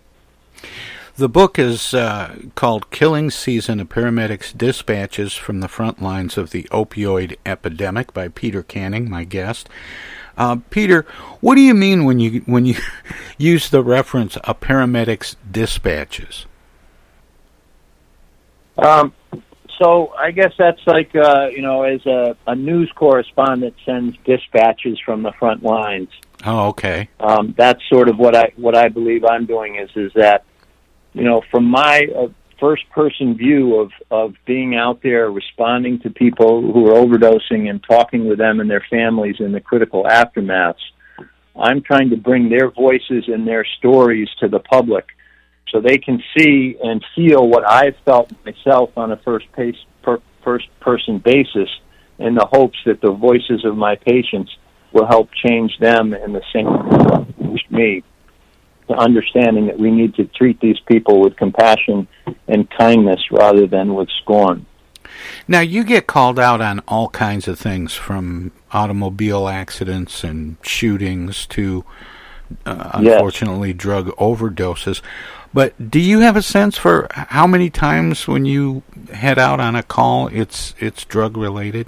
The 1.16 1.30
book 1.30 1.60
is 1.60 1.94
uh, 1.94 2.38
called 2.56 2.90
Killing 2.90 3.30
Season 3.30 3.80
A 3.80 3.86
Paramedics 3.86 4.58
Dispatches 4.58 5.34
from 5.36 5.60
the 5.60 5.68
Front 5.68 6.02
Lines 6.02 6.38
of 6.38 6.52
the 6.52 6.64
Opioid 6.72 7.36
Epidemic 7.46 8.14
by 8.14 8.30
Peter 8.30 8.64
Canning, 8.64 9.10
my 9.10 9.24
guest. 9.24 9.70
Uh, 10.38 10.58
Peter, 10.70 11.06
what 11.42 11.56
do 11.56 11.62
you 11.62 11.74
mean 11.74 12.06
when 12.06 12.20
you 12.20 12.42
when 12.46 12.66
you 12.66 12.76
use 13.38 13.70
the 13.70 13.84
reference 13.84 14.36
a 14.44 14.56
paramedic's 14.56 15.36
dispatches? 15.52 16.46
Um, 18.78 19.14
so 19.80 20.14
I 20.18 20.32
guess 20.32 20.54
that's 20.58 20.82
like 20.88 21.16
uh, 21.16 21.48
you 21.52 21.62
know, 21.62 21.84
as 21.84 22.06
a, 22.06 22.36
a 22.48 22.56
news 22.56 22.92
correspondent 22.96 23.76
sends 23.86 24.18
dispatches 24.26 25.00
from 25.06 25.24
the 25.24 25.32
front 25.34 25.64
lines. 25.64 26.10
Oh, 26.46 26.70
okay. 26.70 27.10
Um, 27.20 27.54
that's 27.58 27.82
sort 27.90 28.10
of 28.10 28.18
what 28.18 28.36
I 28.36 28.52
what 28.56 28.76
I 28.76 28.90
believe 28.90 29.24
I'm 29.26 29.46
doing 29.46 29.76
is 29.76 29.90
is 29.96 30.12
that 30.16 30.46
you 31.14 31.24
know, 31.24 31.42
from 31.52 31.66
my 31.66 32.08
uh, 32.16 32.28
first 32.64 32.90
person 32.92 33.36
view 33.36 33.76
of, 33.76 33.92
of 34.10 34.36
being 34.46 34.74
out 34.74 35.02
there 35.04 35.30
responding 35.30 36.00
to 36.00 36.10
people 36.10 36.62
who 36.62 36.88
are 36.88 36.94
overdosing 36.94 37.70
and 37.70 37.84
talking 37.84 38.26
with 38.26 38.38
them 38.38 38.62
and 38.62 38.70
their 38.70 38.86
families 38.90 39.36
in 39.40 39.52
the 39.52 39.60
critical 39.60 40.06
aftermaths, 40.06 40.80
I'm 41.62 41.82
trying 41.82 42.12
to 42.12 42.16
bring 42.16 42.48
their 42.48 42.72
voices 42.72 43.26
and 43.28 43.46
their 43.46 43.66
stories 43.80 44.30
to 44.40 44.48
the 44.48 44.60
public 44.60 45.10
so 45.72 45.82
they 45.82 45.98
can 45.98 46.24
see 46.38 46.78
and 46.82 47.04
feel 47.14 47.46
what 47.46 47.70
I've 47.70 47.98
felt 48.06 48.32
myself 48.46 48.92
on 48.96 49.12
a 49.12 49.18
first 49.18 49.52
pace, 49.52 49.76
per, 50.02 50.20
first 50.46 50.68
person 50.80 51.18
basis 51.18 51.70
in 52.18 52.34
the 52.34 52.48
hopes 52.50 52.78
that 52.86 53.02
the 53.02 53.12
voices 53.12 53.66
of 53.66 53.76
my 53.76 53.98
patients 53.98 54.56
will 54.94 55.06
help 55.06 55.30
change 55.46 55.78
them 55.80 56.14
in 56.14 56.32
the 56.32 56.42
same 56.54 56.94
me 57.70 58.04
to 58.88 58.94
understanding 58.96 59.68
that 59.68 59.80
we 59.80 59.92
need 59.92 60.16
to 60.16 60.26
treat 60.26 60.60
these 60.60 60.80
people 60.82 61.22
with 61.22 61.36
compassion 61.36 62.08
and 62.48 62.70
kindness 62.72 63.22
rather 63.32 63.68
than 63.68 63.94
with 63.94 64.10
scorn. 64.22 64.66
Now, 65.48 65.60
you 65.60 65.84
get 65.84 66.08
called 66.08 66.40
out 66.40 66.62
on 66.62 66.80
all 66.88 67.10
kinds 67.10 67.48
of 67.48 67.60
things 67.60 67.94
from 67.94 68.52
automobile 68.72 69.48
accidents 69.48 70.24
and 70.24 70.58
shootings 70.64 71.46
to, 71.48 71.86
uh, 72.66 72.92
unfortunately, 72.96 73.70
yes. 73.70 73.78
drug 73.78 74.08
overdoses. 74.18 75.02
But 75.54 75.92
do 75.92 76.00
you 76.00 76.20
have 76.20 76.36
a 76.36 76.42
sense 76.42 76.78
for 76.78 77.08
how 77.12 77.46
many 77.46 77.70
times 77.70 78.28
when 78.28 78.46
you 78.46 78.82
head 79.14 79.38
out 79.38 79.60
on 79.60 79.76
a 79.76 79.84
call 79.84 80.28
it's 80.28 80.74
it's 80.80 81.06
drug 81.06 81.38
related? 81.38 81.88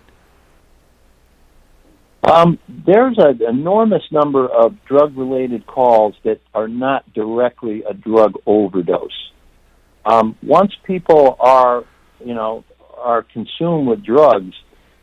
Um, 2.25 2.57
there's 2.67 3.17
an 3.19 3.41
enormous 3.47 4.01
number 4.11 4.47
of 4.47 4.73
drug 4.85 5.15
related 5.15 5.67
calls 5.67 6.15
that 6.23 6.39
are 6.55 6.67
not 6.67 7.11
directly 7.13 7.83
a 7.87 7.93
drug 7.93 8.33
overdose. 8.47 9.31
Um, 10.05 10.35
once 10.41 10.71
people 10.85 11.35
are, 11.39 11.83
you 12.23 12.33
know, 12.33 12.63
are 12.97 13.23
consumed 13.23 13.87
with 13.87 14.03
drugs, 14.03 14.53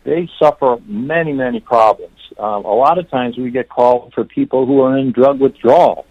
they 0.04 0.28
suffer 0.42 0.78
many, 0.85 1.32
many 1.32 1.61
problems. 1.61 2.18
Um, 2.38 2.64
a 2.64 2.74
lot 2.74 2.98
of 2.98 3.08
times 3.08 3.38
we 3.38 3.50
get 3.50 3.68
called 3.68 4.12
for 4.14 4.24
people 4.24 4.66
who 4.66 4.80
are 4.80 4.98
in 4.98 5.12
drug 5.12 5.40
withdrawal, 5.40 6.06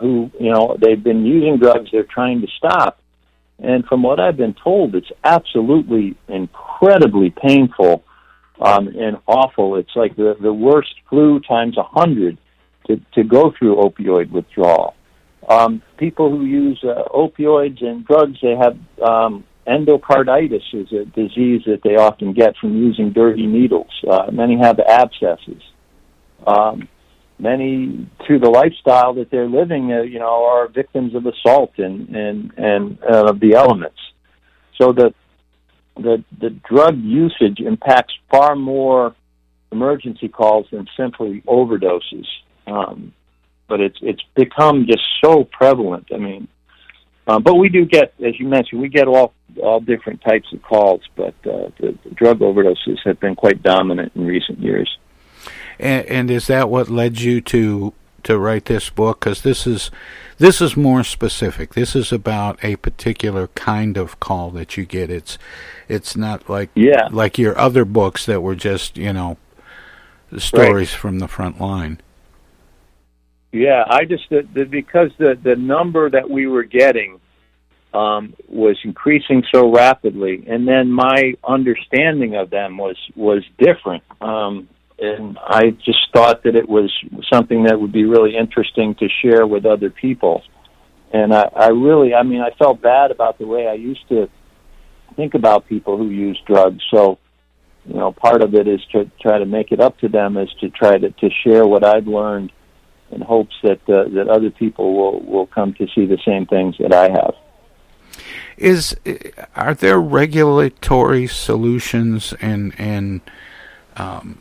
who, 0.00 0.30
you 0.40 0.50
know, 0.50 0.78
they've 0.80 1.02
been 1.02 1.26
using 1.26 1.58
drugs, 1.58 1.90
they're 1.92 2.04
trying 2.04 2.40
to 2.40 2.46
stop. 2.56 3.00
And 3.58 3.84
from 3.84 4.02
what 4.02 4.18
I've 4.18 4.36
been 4.36 4.54
told, 4.62 4.94
it's 4.94 5.10
absolutely 5.24 6.16
incredibly 6.28 7.30
painful 7.30 8.02
um, 8.60 8.88
and 8.88 9.18
awful. 9.26 9.76
It's 9.76 9.94
like 9.94 10.16
the, 10.16 10.36
the 10.40 10.52
worst 10.52 10.94
flu 11.08 11.40
times 11.40 11.76
a 11.76 11.82
hundred 11.82 12.38
to, 12.86 13.00
to 13.14 13.24
go 13.24 13.52
through 13.58 13.76
opioid 13.76 14.30
withdrawal. 14.30 14.94
Um, 15.48 15.82
people 15.96 16.30
who 16.30 16.44
use 16.44 16.82
uh, 16.82 17.04
opioids 17.14 17.84
and 17.84 18.04
drugs, 18.04 18.38
they 18.42 18.56
have 18.56 18.76
um, 19.00 19.44
endocarditis 19.66 20.62
is 20.72 20.92
a 20.92 21.04
disease 21.04 21.62
that 21.66 21.80
they 21.84 21.96
often 21.96 22.32
get 22.32 22.56
from 22.56 22.76
using 22.76 23.12
dirty 23.12 23.46
needles. 23.46 23.90
Uh, 24.08 24.30
many 24.32 24.58
have 24.58 24.78
abscesses. 24.78 25.62
Um, 26.46 26.88
many, 27.38 28.08
through 28.26 28.40
the 28.40 28.50
lifestyle 28.50 29.14
that 29.14 29.30
they're 29.30 29.48
living, 29.48 29.92
uh, 29.92 30.02
you 30.02 30.18
know, 30.18 30.44
are 30.46 30.68
victims 30.68 31.14
of 31.14 31.26
assault 31.26 31.72
and 31.78 32.08
and 32.14 32.52
and 32.56 32.98
uh, 33.02 33.30
of 33.30 33.40
the 33.40 33.54
elements. 33.54 33.98
So 34.80 34.92
the 34.92 35.14
the 35.96 36.24
the 36.38 36.50
drug 36.50 36.98
usage 36.98 37.60
impacts 37.60 38.14
far 38.30 38.56
more 38.56 39.14
emergency 39.72 40.28
calls 40.28 40.66
than 40.70 40.86
simply 40.96 41.42
overdoses. 41.46 42.26
Um, 42.66 43.12
but 43.68 43.80
it's 43.80 43.98
it's 44.02 44.22
become 44.34 44.86
just 44.86 45.02
so 45.24 45.44
prevalent. 45.44 46.08
I 46.14 46.18
mean, 46.18 46.48
um, 47.26 47.42
but 47.42 47.54
we 47.54 47.68
do 47.68 47.84
get, 47.84 48.14
as 48.24 48.38
you 48.38 48.46
mentioned, 48.46 48.80
we 48.80 48.88
get 48.88 49.08
all 49.08 49.34
all 49.62 49.80
different 49.80 50.22
types 50.22 50.52
of 50.52 50.62
calls. 50.62 51.02
But 51.16 51.34
uh, 51.44 51.70
the, 51.80 51.98
the 52.04 52.10
drug 52.14 52.40
overdoses 52.40 52.98
have 53.04 53.18
been 53.20 53.34
quite 53.34 53.62
dominant 53.62 54.12
in 54.14 54.26
recent 54.26 54.58
years. 54.58 54.98
And, 55.78 56.06
and 56.06 56.30
is 56.30 56.46
that 56.46 56.70
what 56.70 56.88
led 56.88 57.20
you 57.20 57.40
to 57.42 57.92
to 58.26 58.38
write 58.38 58.66
this 58.66 58.90
book? 58.90 59.20
Because 59.20 59.42
this 59.42 59.66
is 59.66 59.90
this 60.38 60.60
is 60.60 60.76
more 60.76 61.02
specific. 61.02 61.74
This 61.74 61.96
is 61.96 62.12
about 62.12 62.62
a 62.62 62.76
particular 62.76 63.48
kind 63.48 63.96
of 63.96 64.20
call 64.20 64.50
that 64.50 64.76
you 64.76 64.84
get. 64.84 65.10
It's 65.10 65.38
it's 65.88 66.16
not 66.16 66.48
like 66.48 66.70
yeah. 66.74 67.08
like 67.10 67.38
your 67.38 67.58
other 67.58 67.84
books 67.84 68.26
that 68.26 68.42
were 68.42 68.54
just 68.54 68.98
you 68.98 69.12
know 69.12 69.38
stories 70.36 70.92
right. 70.92 71.00
from 71.00 71.18
the 71.18 71.28
front 71.28 71.60
line. 71.60 72.00
Yeah, 73.52 73.84
I 73.88 74.04
just 74.04 74.28
the, 74.28 74.46
the, 74.52 74.64
because 74.64 75.10
the 75.18 75.38
the 75.42 75.56
number 75.56 76.10
that 76.10 76.28
we 76.28 76.46
were 76.46 76.64
getting 76.64 77.20
um, 77.94 78.34
was 78.48 78.76
increasing 78.84 79.44
so 79.54 79.72
rapidly, 79.72 80.44
and 80.46 80.68
then 80.68 80.90
my 80.90 81.34
understanding 81.42 82.36
of 82.36 82.50
them 82.50 82.76
was 82.76 82.96
was 83.14 83.42
different. 83.58 84.02
Um, 84.20 84.68
and 84.98 85.38
I 85.38 85.70
just 85.70 85.98
thought 86.12 86.42
that 86.44 86.56
it 86.56 86.68
was 86.68 86.92
something 87.32 87.64
that 87.64 87.80
would 87.80 87.92
be 87.92 88.04
really 88.04 88.36
interesting 88.36 88.94
to 88.96 89.08
share 89.22 89.46
with 89.46 89.66
other 89.66 89.90
people. 89.90 90.42
And 91.12 91.34
I, 91.34 91.48
I 91.54 91.68
really, 91.68 92.14
I 92.14 92.22
mean, 92.22 92.40
I 92.40 92.50
felt 92.58 92.80
bad 92.80 93.10
about 93.10 93.38
the 93.38 93.46
way 93.46 93.68
I 93.68 93.74
used 93.74 94.08
to 94.08 94.28
think 95.14 95.34
about 95.34 95.66
people 95.66 95.96
who 95.96 96.08
use 96.08 96.40
drugs. 96.46 96.82
So, 96.90 97.18
you 97.86 97.94
know, 97.94 98.12
part 98.12 98.42
of 98.42 98.54
it 98.54 98.66
is 98.66 98.80
to 98.92 99.10
try 99.20 99.38
to 99.38 99.46
make 99.46 99.70
it 99.70 99.80
up 99.80 99.98
to 99.98 100.08
them, 100.08 100.36
is 100.36 100.52
to 100.60 100.70
try 100.70 100.98
to, 100.98 101.10
to 101.10 101.30
share 101.44 101.66
what 101.66 101.84
I've 101.84 102.06
learned 102.06 102.52
in 103.10 103.20
hopes 103.20 103.54
that 103.62 103.80
uh, 103.88 104.08
that 104.14 104.28
other 104.28 104.50
people 104.50 104.96
will 104.96 105.20
will 105.20 105.46
come 105.46 105.74
to 105.74 105.86
see 105.94 106.06
the 106.06 106.18
same 106.26 106.44
things 106.46 106.74
that 106.78 106.92
I 106.92 107.08
have. 107.08 107.34
Is 108.56 108.96
are 109.54 109.74
there 109.74 110.00
regulatory 110.00 111.28
solutions 111.28 112.34
and 112.40 112.74
and 112.78 113.20
um, 113.96 114.40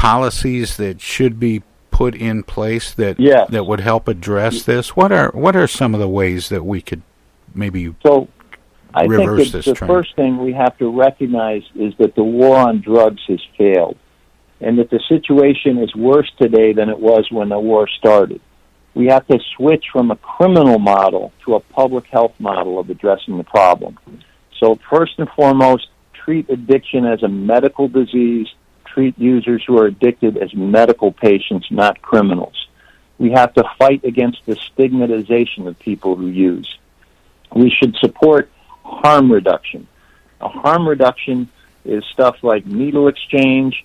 policies 0.00 0.78
that 0.78 0.98
should 0.98 1.38
be 1.38 1.62
put 1.90 2.14
in 2.14 2.42
place 2.42 2.94
that 2.94 3.20
yes. 3.20 3.50
that 3.50 3.66
would 3.66 3.80
help 3.80 4.08
address 4.08 4.62
this? 4.62 4.96
What 4.96 5.12
are 5.12 5.30
what 5.32 5.54
are 5.54 5.66
some 5.66 5.94
of 5.94 6.00
the 6.00 6.08
ways 6.08 6.48
that 6.48 6.64
we 6.64 6.80
could 6.80 7.02
maybe 7.54 7.94
so? 8.02 8.28
I 8.94 9.04
reverse 9.04 9.52
think 9.52 9.64
the 9.64 9.74
trend? 9.74 9.92
first 9.92 10.16
thing 10.16 10.38
we 10.38 10.52
have 10.54 10.76
to 10.78 10.90
recognize 10.90 11.62
is 11.74 11.92
that 11.98 12.14
the 12.14 12.24
war 12.24 12.56
on 12.56 12.80
drugs 12.80 13.20
has 13.28 13.40
failed, 13.58 13.98
and 14.60 14.78
that 14.78 14.88
the 14.88 15.00
situation 15.06 15.78
is 15.78 15.94
worse 15.94 16.30
today 16.40 16.72
than 16.72 16.88
it 16.88 16.98
was 16.98 17.28
when 17.30 17.50
the 17.50 17.60
war 17.60 17.86
started. 17.86 18.40
We 18.94 19.06
have 19.08 19.26
to 19.28 19.38
switch 19.56 19.84
from 19.92 20.10
a 20.10 20.16
criminal 20.16 20.78
model 20.78 21.32
to 21.44 21.54
a 21.54 21.60
public 21.60 22.06
health 22.06 22.32
model 22.40 22.80
of 22.80 22.90
addressing 22.90 23.36
the 23.36 23.44
problem. 23.44 23.98
So 24.58 24.78
first 24.90 25.12
and 25.18 25.28
foremost, 25.36 25.86
treat 26.24 26.50
addiction 26.50 27.04
as 27.04 27.22
a 27.22 27.28
medical 27.28 27.86
disease 27.86 28.48
treat 28.92 29.18
users 29.18 29.62
who 29.66 29.78
are 29.78 29.86
addicted 29.86 30.36
as 30.36 30.54
medical 30.54 31.12
patients, 31.12 31.66
not 31.70 32.02
criminals. 32.02 32.68
We 33.18 33.30
have 33.32 33.52
to 33.54 33.64
fight 33.78 34.04
against 34.04 34.44
the 34.46 34.56
stigmatization 34.56 35.66
of 35.66 35.78
people 35.78 36.16
who 36.16 36.26
use. 36.26 36.78
We 37.54 37.70
should 37.70 37.96
support 37.96 38.50
harm 38.84 39.30
reduction. 39.30 39.86
A 40.40 40.48
harm 40.48 40.88
reduction 40.88 41.48
is 41.84 42.04
stuff 42.12 42.36
like 42.42 42.66
needle 42.66 43.08
exchange, 43.08 43.84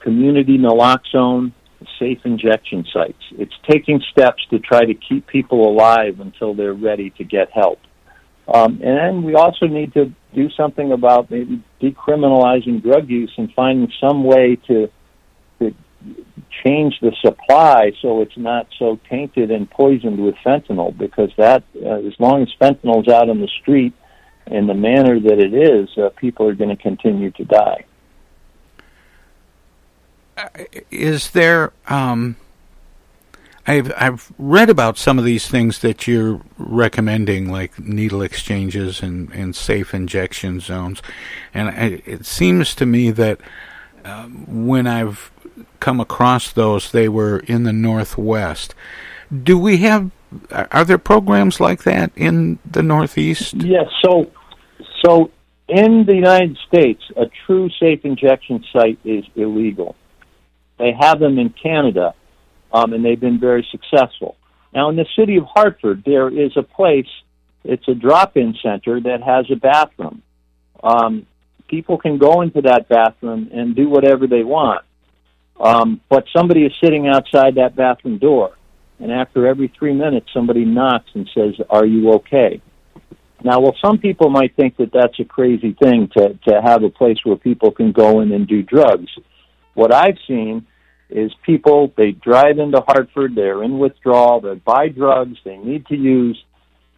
community 0.00 0.58
naloxone, 0.58 1.52
safe 1.98 2.24
injection 2.24 2.84
sites. 2.92 3.22
It's 3.38 3.54
taking 3.68 4.00
steps 4.10 4.44
to 4.50 4.58
try 4.58 4.84
to 4.84 4.94
keep 4.94 5.26
people 5.26 5.68
alive 5.68 6.20
until 6.20 6.54
they're 6.54 6.74
ready 6.74 7.10
to 7.10 7.24
get 7.24 7.50
help. 7.50 7.80
Um, 8.46 8.80
and 8.82 8.98
then 8.98 9.22
we 9.22 9.34
also 9.34 9.66
need 9.66 9.94
to 9.94 10.12
do 10.34 10.50
something 10.50 10.92
about 10.92 11.30
maybe 11.30 11.62
decriminalizing 11.80 12.82
drug 12.82 13.08
use 13.08 13.32
and 13.36 13.52
finding 13.54 13.90
some 14.00 14.24
way 14.24 14.56
to, 14.66 14.90
to 15.60 15.74
change 16.62 16.98
the 17.00 17.12
supply 17.22 17.92
so 18.02 18.20
it's 18.20 18.36
not 18.36 18.66
so 18.78 18.98
tainted 19.08 19.50
and 19.50 19.70
poisoned 19.70 20.22
with 20.22 20.34
fentanyl. 20.44 20.96
Because 20.96 21.30
that, 21.38 21.62
uh, 21.82 22.06
as 22.06 22.14
long 22.18 22.42
as 22.42 22.48
fentanyl's 22.60 23.08
out 23.08 23.30
on 23.30 23.40
the 23.40 23.48
street 23.60 23.94
in 24.46 24.66
the 24.66 24.74
manner 24.74 25.18
that 25.18 25.38
it 25.38 25.54
is, 25.54 25.88
uh, 25.96 26.10
people 26.10 26.46
are 26.46 26.54
going 26.54 26.74
to 26.74 26.82
continue 26.82 27.30
to 27.30 27.44
die. 27.44 27.84
is 30.90 31.30
there 31.30 31.72
um, 31.88 32.36
I've 33.66 33.92
I've 33.96 34.32
read 34.38 34.68
about 34.68 34.98
some 34.98 35.18
of 35.18 35.24
these 35.24 35.48
things 35.48 35.78
that 35.80 36.06
you're 36.06 36.40
recommending, 36.58 37.50
like 37.50 37.78
needle 37.78 38.22
exchanges 38.22 39.02
and, 39.02 39.30
and 39.32 39.56
safe 39.56 39.94
injection 39.94 40.60
zones, 40.60 41.02
and 41.52 41.68
I, 41.68 42.02
it 42.04 42.26
seems 42.26 42.74
to 42.76 42.86
me 42.86 43.10
that 43.12 43.40
uh, 44.04 44.26
when 44.26 44.86
I've 44.86 45.30
come 45.80 46.00
across 46.00 46.52
those, 46.52 46.92
they 46.92 47.08
were 47.08 47.38
in 47.40 47.64
the 47.64 47.72
Northwest. 47.72 48.74
Do 49.42 49.58
we 49.58 49.78
have? 49.78 50.10
Are 50.50 50.84
there 50.84 50.98
programs 50.98 51.60
like 51.60 51.84
that 51.84 52.10
in 52.16 52.58
the 52.70 52.82
Northeast? 52.82 53.54
Yes. 53.54 53.86
So, 54.04 54.30
so 55.04 55.30
in 55.68 56.04
the 56.06 56.14
United 56.14 56.58
States, 56.66 57.02
a 57.16 57.26
true 57.46 57.70
safe 57.80 58.04
injection 58.04 58.64
site 58.72 58.98
is 59.04 59.24
illegal. 59.36 59.94
They 60.78 60.92
have 60.98 61.20
them 61.20 61.38
in 61.38 61.50
Canada, 61.50 62.14
um, 62.74 62.92
and 62.92 63.04
they've 63.04 63.20
been 63.20 63.38
very 63.38 63.66
successful. 63.70 64.36
Now, 64.74 64.90
in 64.90 64.96
the 64.96 65.06
city 65.16 65.36
of 65.36 65.44
Hartford, 65.44 66.02
there 66.04 66.28
is 66.28 66.56
a 66.56 66.62
place, 66.62 67.06
it's 67.62 67.86
a 67.86 67.94
drop 67.94 68.36
in 68.36 68.56
center 68.60 69.00
that 69.00 69.22
has 69.22 69.46
a 69.50 69.54
bathroom. 69.54 70.22
Um, 70.82 71.26
people 71.68 71.96
can 71.96 72.18
go 72.18 72.42
into 72.42 72.62
that 72.62 72.88
bathroom 72.88 73.48
and 73.52 73.76
do 73.76 73.88
whatever 73.88 74.26
they 74.26 74.42
want. 74.42 74.84
Um, 75.58 76.00
but 76.10 76.24
somebody 76.36 76.64
is 76.64 76.72
sitting 76.82 77.06
outside 77.06 77.54
that 77.54 77.76
bathroom 77.76 78.18
door. 78.18 78.56
And 78.98 79.12
after 79.12 79.46
every 79.46 79.72
three 79.78 79.94
minutes, 79.94 80.26
somebody 80.34 80.64
knocks 80.64 81.10
and 81.14 81.30
says, 81.32 81.54
Are 81.70 81.86
you 81.86 82.14
okay? 82.14 82.60
Now, 83.44 83.60
well, 83.60 83.76
some 83.84 83.98
people 83.98 84.30
might 84.30 84.56
think 84.56 84.78
that 84.78 84.90
that's 84.92 85.20
a 85.20 85.24
crazy 85.24 85.76
thing 85.80 86.08
to, 86.16 86.34
to 86.48 86.60
have 86.60 86.82
a 86.82 86.90
place 86.90 87.18
where 87.22 87.36
people 87.36 87.70
can 87.70 87.92
go 87.92 88.20
in 88.20 88.32
and 88.32 88.48
do 88.48 88.62
drugs. 88.62 89.10
What 89.74 89.92
I've 89.92 90.18
seen 90.26 90.66
is 91.10 91.32
people, 91.44 91.92
they 91.96 92.12
drive 92.12 92.58
into 92.58 92.80
Hartford, 92.80 93.34
they're 93.34 93.62
in 93.62 93.78
withdrawal, 93.78 94.40
they 94.40 94.54
buy 94.54 94.88
drugs, 94.88 95.38
they 95.44 95.56
need 95.56 95.86
to 95.86 95.96
use. 95.96 96.42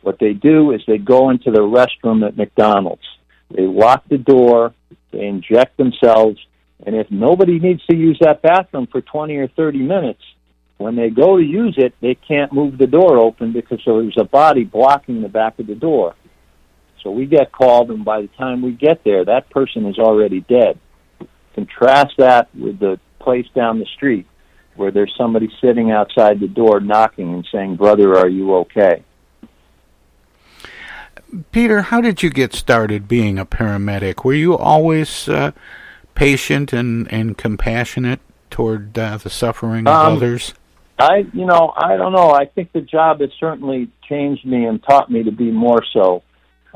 What 0.02 0.18
they 0.18 0.32
do 0.32 0.72
is 0.72 0.82
they 0.86 0.98
go 0.98 1.30
into 1.30 1.50
the 1.50 1.60
restroom 1.60 2.26
at 2.26 2.36
McDonald's. 2.36 3.02
They 3.50 3.62
lock 3.62 4.04
the 4.08 4.18
door, 4.18 4.74
they 5.12 5.26
inject 5.26 5.76
themselves, 5.76 6.38
and 6.84 6.94
if 6.94 7.10
nobody 7.10 7.58
needs 7.58 7.84
to 7.86 7.96
use 7.96 8.18
that 8.20 8.42
bathroom 8.42 8.86
for 8.86 9.00
20 9.00 9.36
or 9.36 9.48
30 9.48 9.78
minutes, 9.78 10.22
when 10.78 10.94
they 10.94 11.08
go 11.08 11.38
to 11.38 11.42
use 11.42 11.74
it, 11.78 11.94
they 12.00 12.14
can't 12.14 12.52
move 12.52 12.76
the 12.76 12.86
door 12.86 13.18
open 13.18 13.52
because 13.52 13.80
there's 13.86 14.16
a 14.18 14.24
body 14.24 14.64
blocking 14.64 15.22
the 15.22 15.28
back 15.28 15.58
of 15.58 15.66
the 15.66 15.74
door. 15.74 16.14
So 17.02 17.10
we 17.10 17.26
get 17.26 17.52
called, 17.52 17.90
and 17.90 18.04
by 18.04 18.20
the 18.20 18.28
time 18.28 18.62
we 18.62 18.72
get 18.72 19.04
there, 19.04 19.24
that 19.24 19.48
person 19.50 19.86
is 19.86 19.98
already 19.98 20.40
dead. 20.40 20.78
Contrast 21.54 22.14
that 22.18 22.54
with 22.54 22.78
the 22.78 23.00
place 23.26 23.48
down 23.56 23.80
the 23.80 23.86
street 23.86 24.24
where 24.76 24.92
there's 24.92 25.12
somebody 25.18 25.50
sitting 25.60 25.90
outside 25.90 26.38
the 26.38 26.46
door 26.46 26.78
knocking 26.78 27.34
and 27.34 27.48
saying, 27.50 27.74
Brother, 27.74 28.16
are 28.16 28.28
you 28.28 28.54
okay? 28.58 29.02
Peter, 31.50 31.82
how 31.82 32.00
did 32.00 32.22
you 32.22 32.30
get 32.30 32.54
started 32.54 33.08
being 33.08 33.36
a 33.36 33.44
paramedic? 33.44 34.24
Were 34.24 34.32
you 34.32 34.56
always 34.56 35.28
uh, 35.28 35.50
patient 36.14 36.72
and, 36.72 37.12
and 37.12 37.36
compassionate 37.36 38.20
toward 38.48 38.96
uh, 38.96 39.16
the 39.16 39.28
suffering 39.28 39.88
of 39.88 39.94
Um, 39.94 40.12
others? 40.16 40.54
I, 41.00 41.26
you 41.32 41.46
know, 41.46 41.72
I 41.76 41.96
don't 41.96 42.12
know. 42.12 42.30
I 42.30 42.44
think 42.44 42.70
the 42.70 42.80
job 42.80 43.20
has 43.20 43.30
certainly 43.40 43.90
changed 44.08 44.46
me 44.46 44.66
and 44.66 44.80
taught 44.84 45.10
me 45.10 45.24
to 45.24 45.32
be 45.32 45.50
more 45.50 45.82
so. 45.92 46.22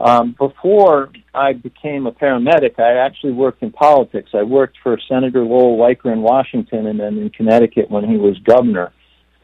Um, 0.01 0.35
before 0.39 1.11
I 1.35 1.53
became 1.53 2.07
a 2.07 2.13
paramedic, 2.13 2.81
I 2.81 3.05
actually 3.05 3.35
worked 3.35 3.63
in 3.63 3.71
politics. 3.71 4.31
I 4.33 4.43
worked 4.43 4.79
for 4.83 4.99
Senator 5.07 5.45
Lowell 5.45 5.77
Weicker 5.77 6.11
in 6.11 6.23
Washington 6.23 6.87
and 6.87 6.99
then 6.99 7.19
in 7.19 7.29
Connecticut 7.29 7.91
when 7.91 8.09
he 8.09 8.17
was 8.17 8.39
governor. 8.39 8.93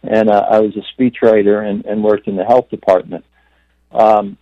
And 0.02 0.30
uh, 0.30 0.46
I 0.50 0.60
was 0.60 0.72
a 0.76 1.00
speechwriter 1.02 1.62
and, 1.62 1.84
and 1.84 2.02
worked 2.02 2.26
in 2.26 2.36
the 2.36 2.44
health 2.44 2.70
department. 2.70 3.26
Um, 3.92 4.38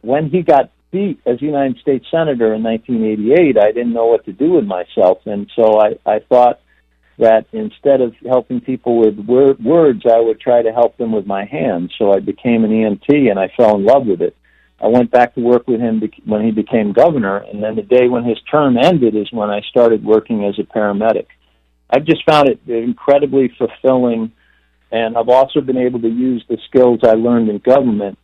when 0.00 0.30
he 0.30 0.42
got 0.42 0.72
beat 0.90 1.20
as 1.26 1.40
United 1.40 1.78
States 1.78 2.06
Senator 2.10 2.52
in 2.52 2.64
1988, 2.64 3.56
I 3.56 3.70
didn't 3.70 3.92
know 3.92 4.06
what 4.06 4.24
to 4.24 4.32
do 4.32 4.50
with 4.52 4.64
myself. 4.64 5.18
And 5.26 5.48
so 5.54 5.78
I, 5.80 5.96
I 6.04 6.18
thought 6.28 6.60
that 7.18 7.46
instead 7.52 8.00
of 8.00 8.14
helping 8.26 8.60
people 8.60 8.98
with 8.98 9.16
wor- 9.18 9.56
words, 9.62 10.02
I 10.10 10.18
would 10.18 10.40
try 10.40 10.62
to 10.62 10.72
help 10.72 10.96
them 10.96 11.12
with 11.12 11.26
my 11.26 11.44
hands. 11.44 11.92
So 11.98 12.12
I 12.12 12.18
became 12.18 12.64
an 12.64 12.72
EMT 12.72 13.30
and 13.30 13.38
I 13.38 13.52
fell 13.56 13.76
in 13.76 13.84
love 13.84 14.06
with 14.06 14.20
it. 14.20 14.36
I 14.80 14.88
went 14.88 15.10
back 15.10 15.34
to 15.34 15.40
work 15.40 15.66
with 15.68 15.80
him 15.80 16.02
when 16.24 16.44
he 16.44 16.50
became 16.50 16.92
governor, 16.92 17.38
and 17.38 17.62
then 17.62 17.76
the 17.76 17.82
day 17.82 18.08
when 18.08 18.24
his 18.24 18.38
term 18.50 18.76
ended 18.76 19.14
is 19.14 19.28
when 19.32 19.50
I 19.50 19.60
started 19.70 20.04
working 20.04 20.44
as 20.44 20.58
a 20.58 20.62
paramedic. 20.62 21.26
I've 21.90 22.04
just 22.04 22.24
found 22.28 22.48
it 22.48 22.60
incredibly 22.66 23.52
fulfilling, 23.56 24.32
and 24.90 25.16
I've 25.16 25.28
also 25.28 25.60
been 25.60 25.76
able 25.76 26.00
to 26.00 26.08
use 26.08 26.44
the 26.48 26.58
skills 26.68 27.00
I 27.04 27.12
learned 27.12 27.48
in 27.48 27.58
government 27.58 28.18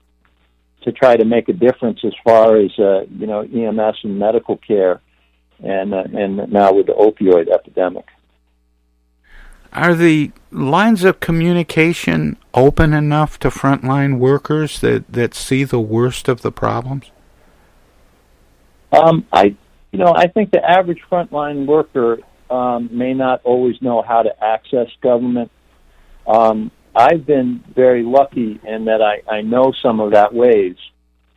to 0.83 0.93
try 0.93 1.17
to 1.17 1.25
make 1.25 1.49
a 1.49 1.53
difference 1.53 2.01
as 2.05 2.15
far 2.25 2.57
as 2.57 2.71
uh, 2.79 3.03
you 3.11 3.27
know 3.27 3.41
EMS 3.41 3.99
and 4.03 4.19
medical 4.19 4.57
care, 4.57 5.01
and 5.63 5.95
uh, 5.95 6.05
and 6.13 6.53
now 6.53 6.73
with 6.73 6.87
the 6.87 6.93
opioid 6.93 7.49
epidemic. 7.49 8.07
Are 9.73 9.95
the 9.95 10.33
lines 10.51 11.05
of 11.05 11.21
communication 11.21 12.37
open 12.55 12.93
enough 12.93 13.39
to 13.41 13.51
frontline 13.51 14.19
workers 14.19 14.81
that, 14.81 15.13
that 15.13 15.35
see 15.35 15.65
the 15.65 15.81
worst 15.81 16.29
of 16.29 16.43
the 16.43 16.51
problems? 16.51 17.11
Um, 18.93 19.27
I, 19.33 19.55
you 19.93 19.99
know, 19.99 20.13
I 20.15 20.27
think 20.27 20.51
the 20.51 20.65
average 20.65 21.01
frontline 21.11 21.67
worker 21.67 22.19
um, 22.51 22.89
may 22.91 23.15
not 23.15 23.43
always 23.45 23.81
know 23.81 24.03
how 24.03 24.23
to 24.23 24.45
access 24.45 24.89
government. 25.01 25.51
Um, 26.27 26.73
I've 26.95 27.25
been 27.25 27.63
very 27.75 28.03
lucky 28.03 28.61
in 28.67 28.87
that 28.87 29.01
I, 29.01 29.23
I 29.33 29.43
know 29.43 29.73
some 29.81 30.01
of 30.01 30.13
that 30.13 30.35
ways. 30.35 30.77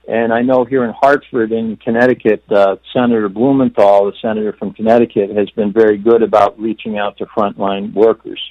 And 0.06 0.34
I 0.34 0.41
know 0.41 0.66
here 0.66 0.84
in 0.84 0.91
Hartford, 0.91 1.54
in 1.54 1.78
Connecticut, 1.78 2.43
uh, 2.51 2.76
Senator 2.91 3.30
Blumenthal, 3.30 4.08
the 4.08 4.18
senator 4.22 4.51
from 4.51 4.74
Connecticut, 4.74 5.30
has 5.30 5.49
been 5.51 5.72
very 5.72 5.97
good 5.97 6.22
about 6.22 6.60
reaching 6.60 6.97
out 6.97 7.18
to 7.20 7.26
frontline 7.26 7.93
workers. 7.93 8.41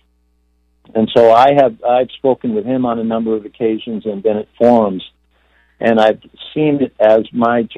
And 0.94 1.10
so 1.14 1.32
I 1.32 1.52
have 1.54 1.82
I've 1.84 2.10
spoken 2.12 2.54
with 2.54 2.64
him 2.64 2.86
on 2.86 2.98
a 2.98 3.04
number 3.04 3.34
of 3.36 3.44
occasions 3.44 4.06
and 4.06 4.22
been 4.22 4.38
at 4.38 4.48
forums, 4.58 5.04
and 5.78 6.00
I've 6.00 6.22
seen 6.54 6.82
it 6.82 6.94
as 6.98 7.30
my 7.32 7.68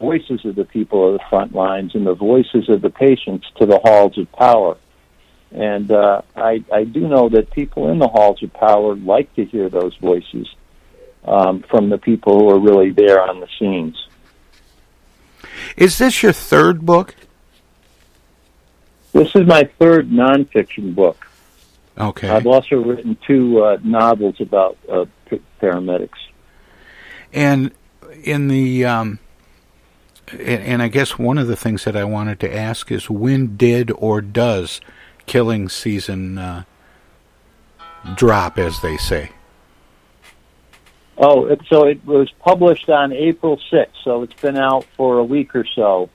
voices 0.00 0.44
of 0.44 0.56
the 0.56 0.64
people 0.64 1.08
of 1.08 1.14
the 1.14 1.24
front 1.30 1.54
lines 1.54 1.94
and 1.94 2.06
the 2.06 2.14
voices 2.14 2.68
of 2.68 2.82
the 2.82 2.90
patients 2.90 3.46
to 3.58 3.66
the 3.66 3.78
halls 3.78 4.18
of 4.18 4.30
power. 4.32 4.76
And 5.50 5.90
uh, 5.90 6.22
I, 6.36 6.62
I 6.72 6.84
do 6.84 7.08
know 7.08 7.28
that 7.30 7.50
people 7.50 7.90
in 7.90 7.98
the 7.98 8.08
halls 8.08 8.42
of 8.42 8.52
power 8.52 8.94
like 8.94 9.34
to 9.36 9.44
hear 9.44 9.68
those 9.68 9.96
voices 9.96 10.46
um, 11.28 11.62
from 11.68 11.90
the 11.90 11.98
people 11.98 12.38
who 12.38 12.50
are 12.50 12.58
really 12.58 12.90
there 12.90 13.20
on 13.20 13.40
the 13.40 13.48
scenes. 13.58 13.96
Is 15.76 15.98
this 15.98 16.22
your 16.22 16.32
third 16.32 16.84
book? 16.84 17.14
This 19.12 19.34
is 19.34 19.46
my 19.46 19.64
third 19.78 20.10
nonfiction 20.10 20.94
book. 20.94 21.26
Okay. 21.98 22.28
I've 22.28 22.46
also 22.46 22.76
written 22.76 23.16
two 23.26 23.62
uh, 23.62 23.78
novels 23.82 24.40
about 24.40 24.78
uh, 24.90 25.04
p- 25.26 25.42
paramedics. 25.60 26.18
And 27.32 27.72
in 28.22 28.48
the 28.48 28.84
um, 28.84 29.18
and, 30.32 30.62
and 30.62 30.82
I 30.82 30.88
guess 30.88 31.18
one 31.18 31.38
of 31.38 31.48
the 31.48 31.56
things 31.56 31.84
that 31.84 31.96
I 31.96 32.04
wanted 32.04 32.40
to 32.40 32.54
ask 32.54 32.90
is 32.92 33.10
when 33.10 33.56
did 33.56 33.90
or 33.90 34.20
does 34.20 34.80
killing 35.26 35.68
season 35.68 36.38
uh, 36.38 36.64
drop, 38.14 38.58
as 38.58 38.80
they 38.80 38.96
say? 38.96 39.32
Oh, 41.20 41.46
it, 41.46 41.60
so 41.68 41.86
it 41.86 42.04
was 42.06 42.30
published 42.38 42.88
on 42.88 43.12
April 43.12 43.60
6th, 43.72 43.88
so 44.04 44.22
it's 44.22 44.40
been 44.40 44.56
out 44.56 44.86
for 44.96 45.18
a 45.18 45.24
week 45.24 45.54
or 45.56 45.64
so. 45.74 46.10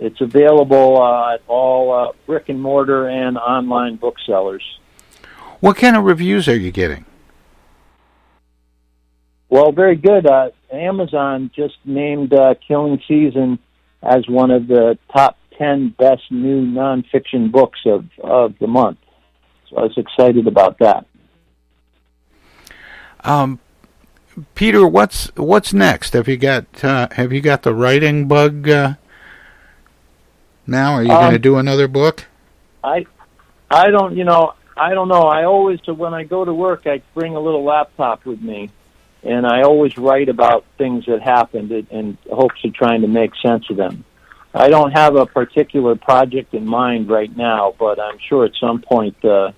It's 0.00 0.20
available 0.20 1.00
uh, 1.00 1.34
at 1.34 1.42
all 1.46 1.92
uh, 1.92 2.12
brick 2.26 2.48
and 2.48 2.60
mortar 2.60 3.08
and 3.08 3.38
online 3.38 3.96
booksellers. 3.96 4.64
What 5.60 5.76
kind 5.76 5.96
of 5.96 6.04
reviews 6.04 6.48
are 6.48 6.56
you 6.56 6.72
getting? 6.72 7.04
Well, 9.48 9.70
very 9.70 9.96
good. 9.96 10.26
Uh, 10.26 10.50
Amazon 10.72 11.50
just 11.54 11.76
named 11.84 12.32
uh, 12.32 12.54
Killing 12.66 13.00
Season 13.06 13.60
as 14.02 14.28
one 14.28 14.50
of 14.50 14.66
the 14.66 14.98
top 15.12 15.38
10 15.56 15.94
best 15.98 16.22
new 16.30 16.64
nonfiction 16.64 17.50
books 17.50 17.80
of, 17.86 18.06
of 18.22 18.54
the 18.58 18.66
month. 18.66 18.98
So 19.70 19.76
I 19.78 19.82
was 19.82 19.96
excited 19.96 20.46
about 20.46 20.78
that. 20.78 21.06
Um, 23.24 23.58
Peter, 24.54 24.86
what's 24.86 25.26
what's 25.36 25.72
next? 25.72 26.12
Have 26.12 26.28
you 26.28 26.36
got 26.36 26.66
uh, 26.84 27.08
have 27.12 27.32
you 27.32 27.40
got 27.40 27.62
the 27.62 27.74
writing 27.74 28.28
bug 28.28 28.68
uh, 28.68 28.94
now? 30.66 30.94
Are 30.94 31.02
you 31.02 31.12
Um, 31.12 31.20
going 31.20 31.32
to 31.32 31.38
do 31.38 31.56
another 31.56 31.88
book? 31.88 32.26
I 32.82 33.06
I 33.70 33.90
don't 33.90 34.16
you 34.16 34.24
know 34.24 34.54
I 34.76 34.94
don't 34.94 35.08
know. 35.08 35.22
I 35.22 35.44
always 35.44 35.80
when 35.86 36.14
I 36.14 36.24
go 36.24 36.44
to 36.44 36.54
work 36.54 36.86
I 36.86 37.02
bring 37.14 37.36
a 37.36 37.40
little 37.40 37.64
laptop 37.64 38.24
with 38.24 38.40
me, 38.40 38.70
and 39.22 39.46
I 39.46 39.62
always 39.62 39.96
write 39.98 40.28
about 40.28 40.64
things 40.76 41.06
that 41.06 41.22
happened 41.22 41.72
in, 41.72 41.86
in 41.90 42.18
hopes 42.30 42.64
of 42.64 42.74
trying 42.74 43.02
to 43.02 43.08
make 43.08 43.32
sense 43.36 43.68
of 43.70 43.76
them. 43.76 44.04
I 44.54 44.68
don't 44.68 44.92
have 44.92 45.14
a 45.16 45.26
particular 45.26 45.94
project 45.94 46.54
in 46.54 46.66
mind 46.66 47.08
right 47.08 47.34
now, 47.36 47.74
but 47.78 48.00
I'm 48.00 48.18
sure 48.18 48.44
at 48.44 48.52
some 48.58 48.80
point 48.80 49.22
uh, 49.24 49.52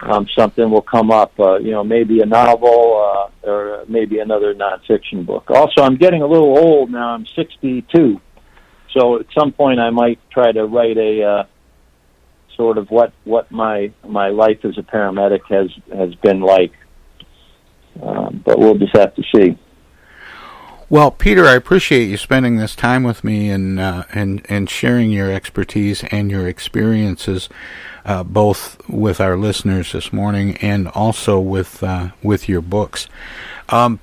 um, 0.00 0.26
something 0.36 0.70
will 0.70 0.82
come 0.82 1.10
up. 1.10 1.38
Uh, 1.38 1.58
you 1.58 1.70
know, 1.70 1.84
maybe 1.84 2.20
a 2.20 2.26
novel 2.26 3.30
uh, 3.44 3.48
or 3.48 3.84
maybe 3.88 4.18
another 4.18 4.54
nonfiction 4.54 5.24
book. 5.24 5.50
Also, 5.50 5.82
I'm 5.82 5.96
getting 5.96 6.22
a 6.22 6.26
little 6.26 6.56
old 6.58 6.90
now. 6.90 7.14
I'm 7.14 7.26
62, 7.34 8.20
so 8.92 9.20
at 9.20 9.26
some 9.36 9.52
point 9.52 9.80
I 9.80 9.90
might 9.90 10.18
try 10.30 10.52
to 10.52 10.66
write 10.66 10.96
a 10.96 11.22
uh, 11.22 11.44
sort 12.56 12.78
of 12.78 12.90
what 12.90 13.12
what 13.24 13.50
my 13.50 13.92
my 14.06 14.28
life 14.28 14.64
as 14.64 14.78
a 14.78 14.82
paramedic 14.82 15.42
has 15.48 15.70
has 15.94 16.14
been 16.16 16.40
like. 16.40 16.72
Um, 18.02 18.42
but 18.44 18.58
we'll 18.58 18.76
just 18.76 18.94
have 18.94 19.14
to 19.14 19.22
see. 19.34 19.56
Well, 20.88 21.10
Peter, 21.10 21.46
I 21.46 21.54
appreciate 21.54 22.04
you 22.04 22.16
spending 22.16 22.58
this 22.58 22.76
time 22.76 23.02
with 23.02 23.24
me 23.24 23.50
and 23.50 23.80
uh, 23.80 24.04
and 24.14 24.46
and 24.48 24.70
sharing 24.70 25.10
your 25.10 25.32
expertise 25.32 26.04
and 26.12 26.30
your 26.30 26.46
experiences, 26.46 27.48
uh, 28.04 28.22
both 28.22 28.80
with 28.88 29.20
our 29.20 29.36
listeners 29.36 29.90
this 29.90 30.12
morning 30.12 30.56
and 30.58 30.86
also 30.86 31.40
with 31.40 31.82
uh, 31.82 32.10
with 32.22 32.48
your 32.48 32.60
books. 32.60 33.08
Um, 33.68 33.98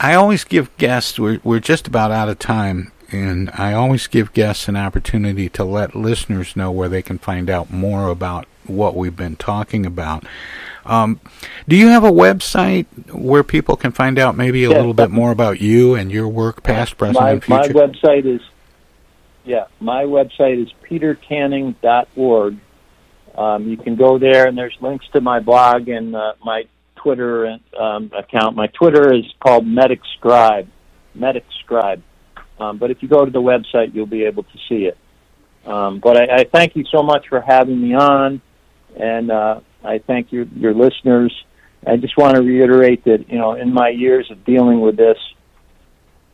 I 0.00 0.14
always 0.14 0.42
give 0.42 0.76
guests. 0.78 1.16
We're 1.16 1.38
we're 1.44 1.60
just 1.60 1.86
about 1.86 2.10
out 2.10 2.28
of 2.28 2.40
time, 2.40 2.90
and 3.12 3.48
I 3.54 3.72
always 3.72 4.08
give 4.08 4.32
guests 4.32 4.66
an 4.66 4.74
opportunity 4.74 5.48
to 5.50 5.62
let 5.62 5.94
listeners 5.94 6.56
know 6.56 6.72
where 6.72 6.88
they 6.88 7.02
can 7.02 7.18
find 7.18 7.48
out 7.48 7.70
more 7.70 8.08
about 8.08 8.46
what 8.66 8.96
we've 8.96 9.14
been 9.14 9.36
talking 9.36 9.86
about. 9.86 10.24
Um, 10.86 11.20
do 11.68 11.76
you 11.76 11.88
have 11.88 12.04
a 12.04 12.10
website 12.10 12.86
where 13.12 13.42
people 13.42 13.76
can 13.76 13.92
find 13.92 14.18
out 14.18 14.36
maybe 14.36 14.64
a 14.64 14.68
Yes. 14.68 14.76
little 14.76 14.94
bit 14.94 15.10
more 15.10 15.30
about 15.30 15.60
you 15.60 15.94
and 15.94 16.10
your 16.12 16.28
work, 16.28 16.62
past, 16.62 16.96
present, 16.98 17.20
my, 17.20 17.30
and 17.30 17.44
future? 17.44 17.72
My 17.72 17.86
website 17.86 18.26
is 18.26 18.40
yeah, 19.44 19.66
my 19.78 20.04
website 20.04 20.62
is 20.62 20.72
petercanning.org. 20.82 22.56
Um, 23.36 23.68
you 23.68 23.76
can 23.76 23.96
go 23.96 24.18
there, 24.18 24.46
and 24.46 24.56
there's 24.56 24.76
links 24.80 25.06
to 25.12 25.20
my 25.20 25.40
blog 25.40 25.88
and 25.88 26.16
uh, 26.16 26.34
my 26.42 26.64
Twitter 26.96 27.44
and, 27.44 27.60
um, 27.78 28.10
account. 28.16 28.56
My 28.56 28.68
Twitter 28.68 29.12
is 29.12 29.24
called 29.40 29.66
Medic 29.66 30.00
Scribe, 30.16 30.68
Medic 31.14 31.44
Scribe. 31.60 32.02
Um, 32.58 32.78
but 32.78 32.90
if 32.90 33.02
you 33.02 33.08
go 33.08 33.24
to 33.24 33.30
the 33.30 33.42
website, 33.42 33.94
you'll 33.94 34.06
be 34.06 34.24
able 34.24 34.44
to 34.44 34.58
see 34.68 34.86
it. 34.86 34.96
Um, 35.66 35.98
but 35.98 36.16
I, 36.16 36.36
I 36.36 36.44
thank 36.44 36.76
you 36.76 36.84
so 36.90 37.02
much 37.02 37.28
for 37.28 37.40
having 37.40 37.80
me 37.80 37.94
on, 37.94 38.40
and 38.96 39.30
uh, 39.30 39.60
I 39.84 39.98
thank 39.98 40.32
your 40.32 40.44
your 40.56 40.74
listeners. 40.74 41.32
I 41.86 41.96
just 41.96 42.16
want 42.16 42.36
to 42.36 42.42
reiterate 42.42 43.04
that 43.04 43.28
you 43.28 43.38
know, 43.38 43.54
in 43.54 43.72
my 43.72 43.90
years 43.90 44.30
of 44.30 44.44
dealing 44.44 44.80
with 44.80 44.96
this, 44.96 45.18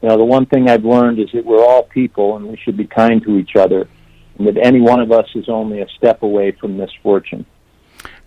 you 0.01 0.09
know, 0.09 0.17
the 0.17 0.25
one 0.25 0.47
thing 0.47 0.69
I've 0.69 0.85
learned 0.85 1.19
is 1.19 1.29
that 1.33 1.45
we're 1.45 1.65
all 1.65 1.83
people 1.83 2.37
and 2.37 2.47
we 2.47 2.57
should 2.57 2.77
be 2.77 2.87
kind 2.87 3.23
to 3.25 3.37
each 3.37 3.57
other, 3.57 3.89
and 4.39 4.47
that 4.47 4.57
any 4.57 4.81
one 4.81 5.01
of 5.01 5.13
us 5.13 5.27
is 5.35 5.49
only 5.49 5.81
a 5.81 5.89
step 5.99 6.23
away 6.23 6.53
from 6.53 6.77
misfortune. 6.77 7.45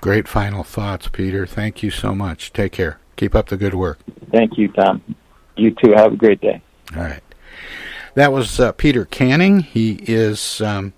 Great 0.01 0.27
final 0.27 0.63
thoughts, 0.63 1.07
Peter. 1.07 1.45
Thank 1.45 1.81
you 1.81 1.89
so 1.89 2.13
much. 2.13 2.51
Take 2.51 2.73
care. 2.73 2.99
Keep 3.15 3.35
up 3.35 3.47
the 3.47 3.57
good 3.57 3.73
work. 3.73 3.99
Thank 4.31 4.57
you, 4.57 4.67
Tom. 4.67 5.01
You 5.55 5.71
too. 5.71 5.93
Have 5.95 6.13
a 6.13 6.17
great 6.17 6.41
day. 6.41 6.61
All 6.95 7.03
right. 7.03 7.23
That 8.15 8.31
was 8.31 8.59
uh, 8.59 8.71
Peter 8.73 9.05
Canning. 9.05 9.61
He 9.61 9.99
is. 10.05 10.61
Um, 10.61 10.93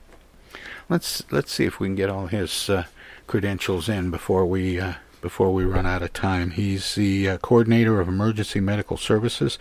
let's 0.90 1.24
let's 1.32 1.52
see 1.52 1.66
if 1.66 1.80
we 1.80 1.88
can 1.88 1.96
get 1.96 2.10
all 2.10 2.28
his 2.28 2.70
uh, 2.70 2.86
credentials 3.28 3.90
in 3.90 4.12
before 4.12 4.46
we 4.46 4.80
uh, 4.80 4.94
before 5.26 5.52
we 5.52 5.66
run 5.66 5.88
out 5.88 6.04
of 6.04 6.14
time. 6.14 6.52
He's 6.52 6.94
the 6.94 7.28
uh, 7.28 7.38
coordinator 7.40 8.00
of 8.00 8.08
emergency 8.08 8.60
medical 8.60 8.96
services 8.96 9.58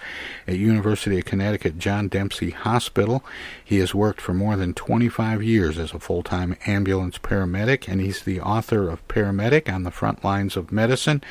at 0.46 0.58
University 0.58 1.20
of 1.20 1.24
Connecticut 1.24 1.78
John 1.78 2.08
Dempsey 2.08 2.50
Hospital. 2.50 3.24
He 3.64 3.78
has 3.78 3.94
worked 3.94 4.20
for 4.20 4.34
more 4.34 4.56
than 4.56 4.74
25 4.74 5.42
years 5.42 5.78
as 5.78 5.94
a 5.94 5.98
full-time 5.98 6.54
ambulance 6.66 7.16
paramedic, 7.16 7.88
and 7.88 7.98
he's 7.98 8.24
the 8.24 8.42
author 8.42 8.90
of 8.90 9.08
Paramedic 9.08 9.72
on 9.72 9.84
the 9.84 9.90
Front 9.90 10.22
Lines 10.22 10.54
of 10.54 10.70
Medicine 10.70 11.24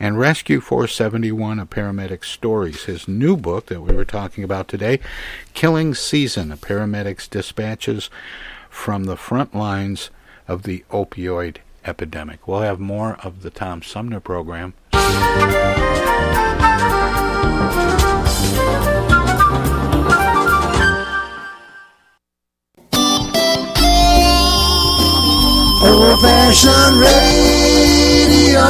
and 0.00 0.18
Rescue 0.18 0.62
471: 0.62 1.58
A 1.58 1.66
Paramedic's 1.66 2.28
Stories. 2.28 2.84
His 2.84 3.06
new 3.06 3.36
book 3.36 3.66
that 3.66 3.82
we 3.82 3.94
were 3.94 4.06
talking 4.06 4.44
about 4.44 4.66
today, 4.66 4.98
Killing 5.52 5.94
Season: 5.94 6.50
A 6.50 6.56
Paramedic's 6.56 7.28
Dispatches 7.28 8.08
from 8.70 9.04
the 9.04 9.18
Front 9.18 9.54
Lines 9.54 10.08
of 10.48 10.62
the 10.62 10.84
Opioid 10.90 11.58
Epidemic. 11.84 12.46
We'll 12.48 12.60
have 12.60 12.80
more 12.80 13.18
of 13.22 13.42
the 13.42 13.50
Tom 13.50 13.82
Sumner 13.82 14.20
program. 14.20 14.74
Old 25.86 26.18
fashioned 26.20 26.96
radio 27.00 28.66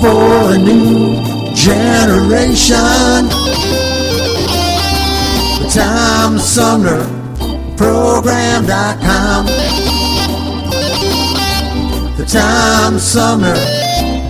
for 0.00 0.54
a 0.54 0.58
new 0.58 1.20
generation. 1.54 3.28
The 5.60 5.68
Tom 5.74 6.38
Sumner 6.38 7.04
Program.com. 7.76 9.46
The 12.22 12.38
Tom 12.38 13.00
Sumner 13.00 13.56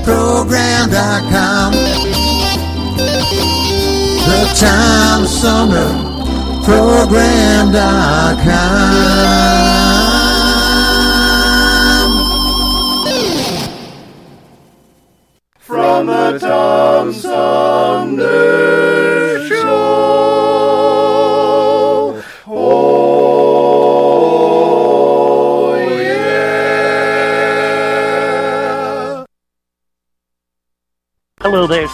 Program.com. 0.02 1.72
The 4.24 4.38
Tom 4.56 5.26
Sumner 5.26 5.92
Program.com. 6.64 7.72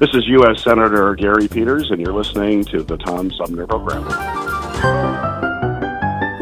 This 0.00 0.14
is 0.14 0.26
U.S. 0.28 0.64
Senator 0.64 1.14
Gary 1.14 1.46
Peters, 1.46 1.90
and 1.90 2.00
you're 2.00 2.14
listening 2.14 2.64
to 2.64 2.82
the 2.82 2.96
Tom 2.96 3.30
Sumner 3.30 3.66
Program. 3.66 4.06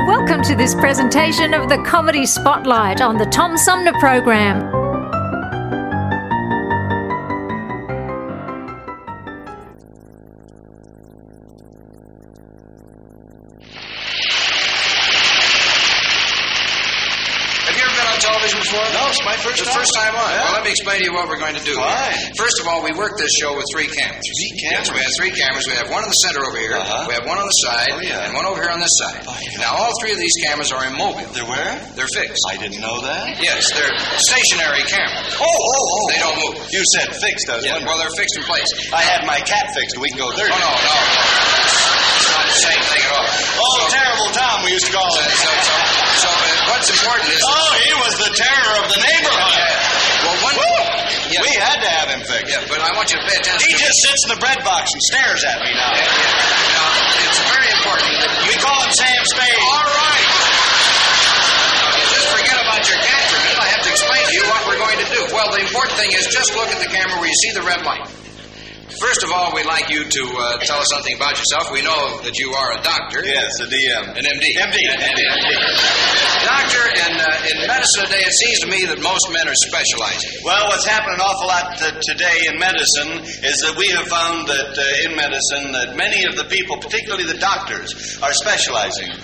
Welcome 0.06 0.44
to 0.44 0.54
this 0.54 0.76
presentation 0.76 1.52
of 1.54 1.68
the 1.68 1.82
Comedy 1.84 2.24
Spotlight 2.24 3.00
on 3.00 3.18
the 3.18 3.26
Tom 3.26 3.59
Sumner 3.59 3.94
Program. 3.98 4.88
Before? 18.62 18.86
No, 18.94 19.02
it's 19.11 19.22
my 19.24 19.36
first 19.38 19.59
The 19.62 19.68
time. 19.70 19.78
first 19.78 19.94
time 19.94 20.14
on. 20.14 20.28
Yeah. 20.30 20.42
Well, 20.44 20.54
let 20.59 20.64
me 20.64 20.72
explain 20.74 20.98
to 21.00 21.04
you 21.06 21.14
what 21.14 21.28
we're 21.30 21.38
going 21.40 21.54
to 21.54 21.64
do. 21.64 21.74
Fine. 21.78 22.34
First 22.36 22.59
of 22.61 22.66
all, 22.68 22.82
we 22.82 22.92
work 22.92 23.16
this 23.18 23.30
show 23.38 23.54
with 23.56 23.64
three 23.70 23.86
cameras. 23.88 24.22
Three 24.24 24.54
cameras? 24.68 24.88
Yes, 24.88 24.94
we 24.94 25.00
have 25.02 25.14
three 25.18 25.32
cameras. 25.34 25.64
We 25.66 25.76
have 25.78 25.88
one 25.90 26.02
in 26.02 26.11
the 26.11 26.20
center 26.26 26.42
over 26.46 26.59
here. 26.59 26.74
Uh-huh. 26.76 27.06
We 27.09 27.14
have 27.14 27.26
one 27.26 27.38
on 27.38 27.46
the 27.46 27.59
side. 27.64 27.90
Oh, 27.94 28.00
yeah. 28.02 28.26
And 28.28 28.34
one 28.34 28.44
over 28.46 28.61
here 28.61 28.70
on 28.72 28.80
this 28.80 28.92
side. 28.98 29.22
Now, 29.62 29.74
all 29.78 29.92
three 30.02 30.12
of 30.12 30.20
these 30.20 30.34
cameras 30.46 30.70
are 30.72 30.82
immobile. 30.86 31.26
They're 31.32 31.46
where? 31.48 31.74
They're 31.94 32.11
fixed. 32.11 32.42
I 32.50 32.56
didn't 32.59 32.80
know 32.82 33.00
that. 33.02 33.38
Yes, 33.42 33.70
they're 33.74 33.92
stationary 34.20 34.82
cameras. 34.86 35.34
Oh, 35.38 35.46
oh, 35.46 35.82
oh. 35.94 36.02
They 36.11 36.18
don't 36.20 36.38
move. 36.42 36.56
You 36.72 36.82
said 36.96 37.09
fixed, 37.18 37.48
I 37.50 37.56
was 37.56 37.64
Yeah, 37.66 37.82
well, 37.86 37.98
they're 37.98 38.14
fixed 38.14 38.36
in 38.36 38.44
place. 38.44 38.70
I 38.92 39.02
had 39.02 39.26
my 39.26 39.38
cat 39.40 39.70
fixed 39.74 39.96
a 39.96 40.00
week 40.00 40.14
ago 40.14 40.28
Oh, 40.28 40.36
no, 40.36 40.44
no, 40.46 40.70
no. 40.70 40.96
It's 42.18 42.30
not 42.34 42.46
the 42.46 42.61
same 42.61 42.82
thing 42.90 43.02
at 43.02 43.12
all. 43.16 43.28
Oh, 43.59 43.88
terrible 43.90 44.28
Tom, 44.34 44.64
we 44.64 44.72
used 44.72 44.86
to 44.86 44.92
call 44.92 45.11
So, 45.11 45.20
him. 45.20 45.30
so, 45.30 45.50
so, 45.50 45.74
so 46.18 46.28
uh, 46.28 46.74
what's 46.74 46.90
important 46.90 47.30
is... 47.30 47.40
Oh, 47.46 47.72
he 47.78 47.92
was 48.02 48.12
the 48.18 48.30
terror 48.34 48.74
of 48.82 48.86
the 48.90 48.98
neighborhood. 48.98 49.62
Well, 50.26 50.38
one... 50.50 50.56
Yeah. 51.28 51.44
We 51.44 51.52
had 51.60 51.78
to 51.84 51.90
have 51.92 52.08
him 52.08 52.22
fixed. 52.24 52.48
Yeah, 52.48 52.64
but 52.72 52.80
I 52.80 52.96
want 52.96 53.12
you 53.12 53.20
to 53.20 53.26
pay 53.28 53.36
attention 53.36 53.60
He 53.68 53.76
just 53.76 54.00
sits 54.00 54.20
in 54.24 54.32
the 54.32 54.40
bread 54.40 54.64
box 54.64 54.88
and 54.96 55.00
stares 55.12 55.44
at 55.44 55.60
me 55.60 55.76
now. 55.76 55.92
Yeah, 55.92 56.08
yeah. 56.08 56.72
Now, 56.72 56.88
it's 57.20 57.40
very 57.52 57.68
important 57.68 58.12
that 58.24 58.32
you... 58.32 58.48
We 58.48 58.56
call 58.64 58.80
him 58.80 58.92
Sam 58.96 59.22
Spade. 59.28 59.60
All 59.60 59.88
right. 59.92 60.28
Now, 61.84 62.00
just 62.08 62.28
forget 62.32 62.56
about 62.56 62.82
your 62.88 62.96
cat 62.96 63.22
for 63.28 63.36
a 63.36 63.42
minute. 63.44 63.60
I 63.60 63.68
have 63.76 63.82
to 63.84 63.90
explain 63.92 64.24
to 64.24 64.34
you 64.34 64.44
what 64.48 64.60
we're 64.66 64.80
going 64.80 64.98
to 65.04 65.08
do. 65.12 65.20
Well, 65.36 65.52
the 65.52 65.60
important 65.60 66.00
thing 66.00 66.10
is 66.16 66.26
just 66.32 66.56
look 66.56 66.72
at 66.72 66.80
the 66.80 66.88
camera 66.88 67.20
where 67.20 67.28
you 67.28 67.38
see 67.44 67.52
the 67.52 67.62
red 67.62 67.84
light. 67.84 68.08
First 68.99 69.22
of 69.22 69.30
all, 69.30 69.55
we'd 69.55 69.66
like 69.66 69.90
you 69.90 70.03
to 70.03 70.22
uh, 70.34 70.59
tell 70.66 70.82
us 70.82 70.90
something 70.90 71.14
about 71.14 71.38
yourself. 71.38 71.70
We 71.70 71.82
know 71.82 72.18
that 72.26 72.34
you 72.34 72.51
are 72.51 72.74
a 72.74 72.82
doctor. 72.82 73.22
Yes, 73.22 73.46
a 73.62 73.70
DM. 73.70 74.11
An 74.11 74.24
MD. 74.26 74.44
MD. 74.59 74.78
An 74.90 74.99
MD. 74.99 75.22
Doctor, 76.42 76.82
in, 76.82 77.12
uh, 77.14 77.51
in 77.55 77.57
medicine 77.70 78.11
today, 78.11 78.26
it 78.26 78.34
seems 78.34 78.59
to 78.61 78.66
me 78.66 78.82
that 78.90 78.99
most 78.99 79.30
men 79.30 79.46
are 79.46 79.55
specializing. 79.55 80.42
Well, 80.42 80.66
what's 80.66 80.86
happened 80.86 81.14
an 81.14 81.22
awful 81.22 81.46
lot 81.46 81.78
today 81.78 82.51
in 82.51 82.59
medicine 82.59 83.22
is 83.46 83.62
that 83.62 83.78
we 83.78 83.86
have 83.94 84.11
found 84.11 84.51
that 84.51 84.74
uh, 84.74 85.07
in 85.07 85.14
medicine 85.14 85.70
that 85.78 85.94
many 85.94 86.26
of 86.26 86.34
the 86.34 86.51
people, 86.51 86.78
particularly 86.78 87.24
the 87.24 87.38
doctors, 87.38 88.18
are 88.18 88.34
specializing. 88.34 89.14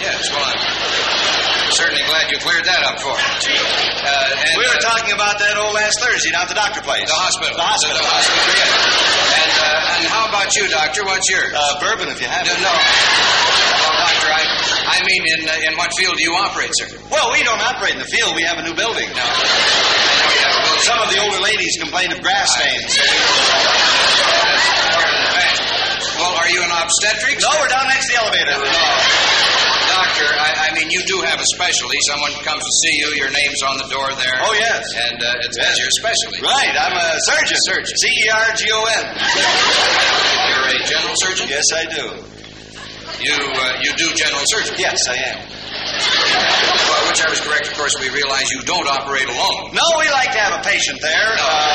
Yes, 0.00 0.30
well, 0.34 0.44
I'm 0.44 1.72
certainly 1.72 2.02
glad 2.06 2.30
you 2.30 2.38
cleared 2.42 2.66
that 2.66 2.82
up 2.86 2.98
for 2.98 3.14
me. 3.14 3.24
Uh, 4.04 4.44
and, 4.44 4.54
we 4.58 4.66
were 4.66 4.78
uh, 4.78 4.90
talking 4.94 5.14
about 5.14 5.38
that 5.38 5.54
old 5.56 5.74
last 5.74 6.02
Thursday 6.02 6.30
down 6.34 6.44
at 6.46 6.52
the 6.52 6.58
doctor 6.58 6.82
place. 6.82 7.06
The 7.08 7.14
hospital. 7.14 7.56
The 7.56 7.64
hospital. 7.64 7.98
The, 7.98 8.04
hospital, 8.04 8.42
yeah. 8.52 9.38
And, 9.38 9.52
uh, 9.54 9.96
and 9.98 10.04
how 10.10 10.28
about 10.28 10.50
you, 10.54 10.68
doctor? 10.68 11.06
What's 11.06 11.30
yours? 11.30 11.54
Uh, 11.54 11.80
bourbon, 11.80 12.10
if 12.10 12.20
you 12.20 12.28
have 12.28 12.44
it. 12.46 12.58
No. 12.58 12.74
Well, 12.74 13.94
doctor, 14.02 14.28
I, 14.28 14.42
I 14.94 15.06
mean, 15.06 15.22
in, 15.24 15.40
uh, 15.48 15.70
in 15.70 15.72
what 15.78 15.90
field 15.96 16.18
do 16.18 16.22
you 16.22 16.34
operate, 16.36 16.74
sir? 16.74 16.90
Well, 17.08 17.32
we 17.32 17.42
don't 17.42 17.62
operate 17.62 17.94
in 17.94 18.02
the 18.02 18.10
field. 18.10 18.34
We 18.36 18.44
have 18.44 18.58
a 18.58 18.64
new 18.66 18.74
building. 18.74 19.08
No. 19.14 19.26
Some 20.84 21.00
of 21.00 21.08
the 21.08 21.18
older 21.22 21.40
ladies 21.40 21.78
complain 21.80 22.12
of 22.12 22.20
grass 22.20 22.50
stains. 22.60 22.92
Well, 26.18 26.34
are 26.34 26.50
you 26.50 26.60
an 26.62 26.70
obstetrics? 26.70 27.42
No, 27.42 27.50
we're 27.56 27.72
down 27.72 27.88
next 27.88 28.06
to 28.08 28.12
the 28.12 28.18
elevator. 28.20 29.53
Doctor, 30.14 30.30
I, 30.38 30.70
I 30.70 30.74
mean, 30.78 30.90
you 30.90 31.02
do 31.06 31.18
have 31.26 31.40
a 31.40 31.48
specialty. 31.58 31.98
Someone 32.06 32.30
comes 32.46 32.62
to 32.62 32.70
see 32.70 32.94
you, 33.02 33.08
your 33.18 33.30
name's 33.30 33.62
on 33.66 33.78
the 33.78 33.88
door 33.90 34.14
there. 34.14 34.38
Oh, 34.46 34.54
yes. 34.54 34.86
And 34.94 35.18
uh, 35.18 35.42
it's 35.42 35.58
that's 35.58 35.78
your 35.78 35.90
specialty. 35.90 36.38
Right, 36.38 36.70
I'm 36.70 36.94
a 36.94 37.18
surgeon. 37.26 37.58
Surgeon. 37.66 37.96
C 37.98 38.06
E 38.06 38.30
R 38.30 38.54
G 38.54 38.70
O 38.70 38.78
N. 38.78 39.04
You're 40.54 40.70
a 40.70 40.86
general 40.86 41.14
surgeon? 41.18 41.46
Yes, 41.50 41.66
I 41.74 41.84
do. 41.90 42.04
You, 43.26 43.34
uh, 43.34 43.78
you 43.82 43.90
do 43.98 44.14
general 44.14 44.44
surgery? 44.46 44.76
Yes, 44.78 45.02
I 45.08 45.16
am. 45.34 45.38
Well, 45.94 47.02
whichever 47.10 47.34
is 47.34 47.42
correct, 47.42 47.68
of 47.70 47.74
course, 47.74 47.94
we 48.00 48.10
realize 48.10 48.50
you 48.50 48.62
don't 48.66 48.86
operate 48.86 49.28
alone. 49.28 49.74
No, 49.74 49.86
we 49.98 50.06
like 50.10 50.32
to 50.34 50.40
have 50.40 50.58
a 50.58 50.62
patient 50.62 51.00
there. 51.00 51.30
Uh, 51.38 51.74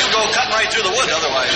you 0.00 0.06
go 0.12 0.22
cutting 0.32 0.54
right 0.54 0.68
through 0.68 0.84
the 0.84 0.94
wood 0.94 1.08
otherwise. 1.08 1.52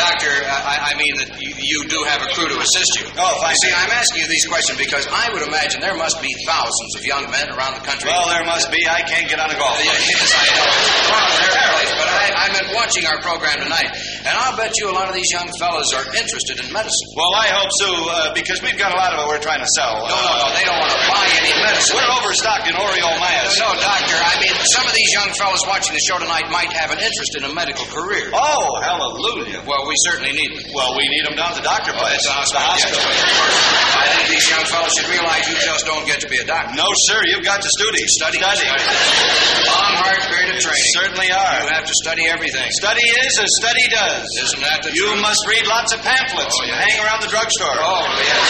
Doctor, 0.00 0.32
I, 0.32 0.92
I 0.92 0.98
mean 1.00 1.12
that 1.20 1.28
you, 1.40 1.52
you 1.56 1.78
do 1.88 2.00
have 2.08 2.24
a 2.24 2.28
crew 2.32 2.48
to 2.48 2.56
assist 2.56 3.00
you. 3.00 3.04
Oh, 3.20 3.34
fine. 3.40 3.52
You 3.52 3.68
see, 3.68 3.72
I'm 3.72 3.92
asking 3.92 4.24
you 4.24 4.28
these 4.28 4.46
questions 4.48 4.78
because 4.80 5.04
I 5.12 5.28
would 5.32 5.44
imagine 5.44 5.80
there 5.80 5.96
must 5.96 6.20
be 6.24 6.32
thousands 6.48 6.96
of 6.96 7.04
young 7.04 7.28
men 7.28 7.52
around 7.52 7.76
the 7.76 7.84
country. 7.84 8.08
Well, 8.08 8.28
there 8.28 8.44
must 8.44 8.72
be. 8.72 8.80
I 8.88 9.04
can't 9.04 9.28
get 9.28 9.40
on 9.40 9.52
a 9.52 9.58
golf. 9.58 9.76
Yes, 9.84 10.32
I 10.32 10.46
know. 10.56 10.68
Well, 11.12 11.28
there 11.52 11.68
are 11.68 11.80
but 12.00 12.08
I, 12.08 12.24
I 12.32 12.46
meant 12.52 12.68
watching 12.72 13.04
our 13.04 13.20
program 13.20 13.60
tonight, 13.60 13.92
and 14.26 14.32
I'll 14.36 14.56
bet 14.56 14.72
you 14.78 14.90
a 14.90 14.94
lot 14.94 15.08
of 15.08 15.14
these 15.14 15.30
young 15.32 15.48
fellows 15.58 15.92
are 15.96 16.04
interested 16.16 16.60
in 16.60 16.68
medicine. 16.72 17.08
Well, 17.16 17.32
I 17.36 17.48
hope 17.54 17.70
so, 17.80 17.88
uh, 17.90 18.34
because 18.34 18.60
we've 18.62 18.78
got 18.78 18.92
a 18.92 18.98
lot 18.98 19.12
of 19.14 19.22
it 19.22 19.26
we're 19.28 19.42
trying 19.42 19.60
to 19.64 19.70
sell. 19.76 20.04
No, 20.06 20.14
no, 20.16 20.32
no, 20.40 20.46
they 20.56 20.64
don't 20.66 20.78
want 20.80 20.92
to 20.92 21.02
buy 21.08 21.24
any 21.40 21.52
medicine. 21.60 21.96
We're 21.96 22.12
overstocked 22.20 22.66
in 22.68 22.74
Oreo 22.76 23.10
Myas. 23.20 23.56
No, 23.60 23.70
doctor, 23.80 24.16
I 24.18 24.34
mean, 24.42 24.54
some 24.74 24.84
of 24.86 24.94
these 24.94 25.10
young 25.12 25.30
fellows 25.38 25.62
watching 25.66 25.92
the 25.96 26.02
show 26.04 26.18
tonight 26.20 26.48
might 26.52 26.72
have 26.72 26.90
an 26.92 27.00
interest 27.00 27.32
in 27.38 27.44
a 27.48 27.52
medical 27.52 27.84
career. 27.88 28.30
Oh, 28.34 28.80
hallelujah. 28.82 29.62
Well, 29.66 29.86
we 29.88 29.94
certainly 30.04 30.32
need 30.32 30.50
them. 30.56 30.64
Well, 30.74 30.96
we 30.96 31.04
need 31.08 31.24
them 31.26 31.36
down 31.36 31.52
at 31.54 31.58
the 31.60 31.66
doctor 31.66 31.92
Oh, 31.94 32.00
place. 32.00 32.24
hospital. 32.26 32.60
The 32.60 32.66
hospital. 32.66 33.00
I 34.00 34.06
think 34.16 34.26
these 34.36 34.46
young 34.50 34.64
fellows 34.68 34.92
should 34.96 35.08
realize 35.10 35.44
you 35.48 35.56
just 35.60 35.84
don't 35.86 36.06
get 36.06 36.20
to 36.20 36.28
be 36.28 36.38
a 36.38 36.46
doctor. 36.46 36.74
No, 36.76 36.88
sir, 37.08 37.20
you've 37.30 37.44
got 37.44 37.60
to 37.62 37.70
study. 37.70 38.02
Study. 38.06 38.38
Study. 38.40 38.66
Long, 38.68 39.94
hard 40.00 40.20
period 40.30 40.56
of 40.56 40.60
training. 40.62 40.90
Certainly 40.96 41.28
are. 41.32 41.56
You 41.64 41.70
have 41.74 41.84
to 41.86 41.94
study 42.04 42.26
everything. 42.28 42.68
Study 42.72 43.02
is 43.04 43.32
as 43.38 43.50
study 43.60 43.84
does. 43.90 44.09
Isn't 44.18 44.62
that 44.62 44.82
the 44.82 44.92
You 44.94 45.06
truth? 45.14 45.22
must 45.22 45.42
read 45.46 45.64
lots 45.66 45.92
of 45.94 46.00
pamphlets 46.02 46.54
Oh, 46.58 46.62
and 46.64 46.72
hang 46.74 46.96
around 47.04 47.22
the 47.22 47.28
drugstore. 47.30 47.74
Oh, 47.78 48.04
yes. 48.18 48.46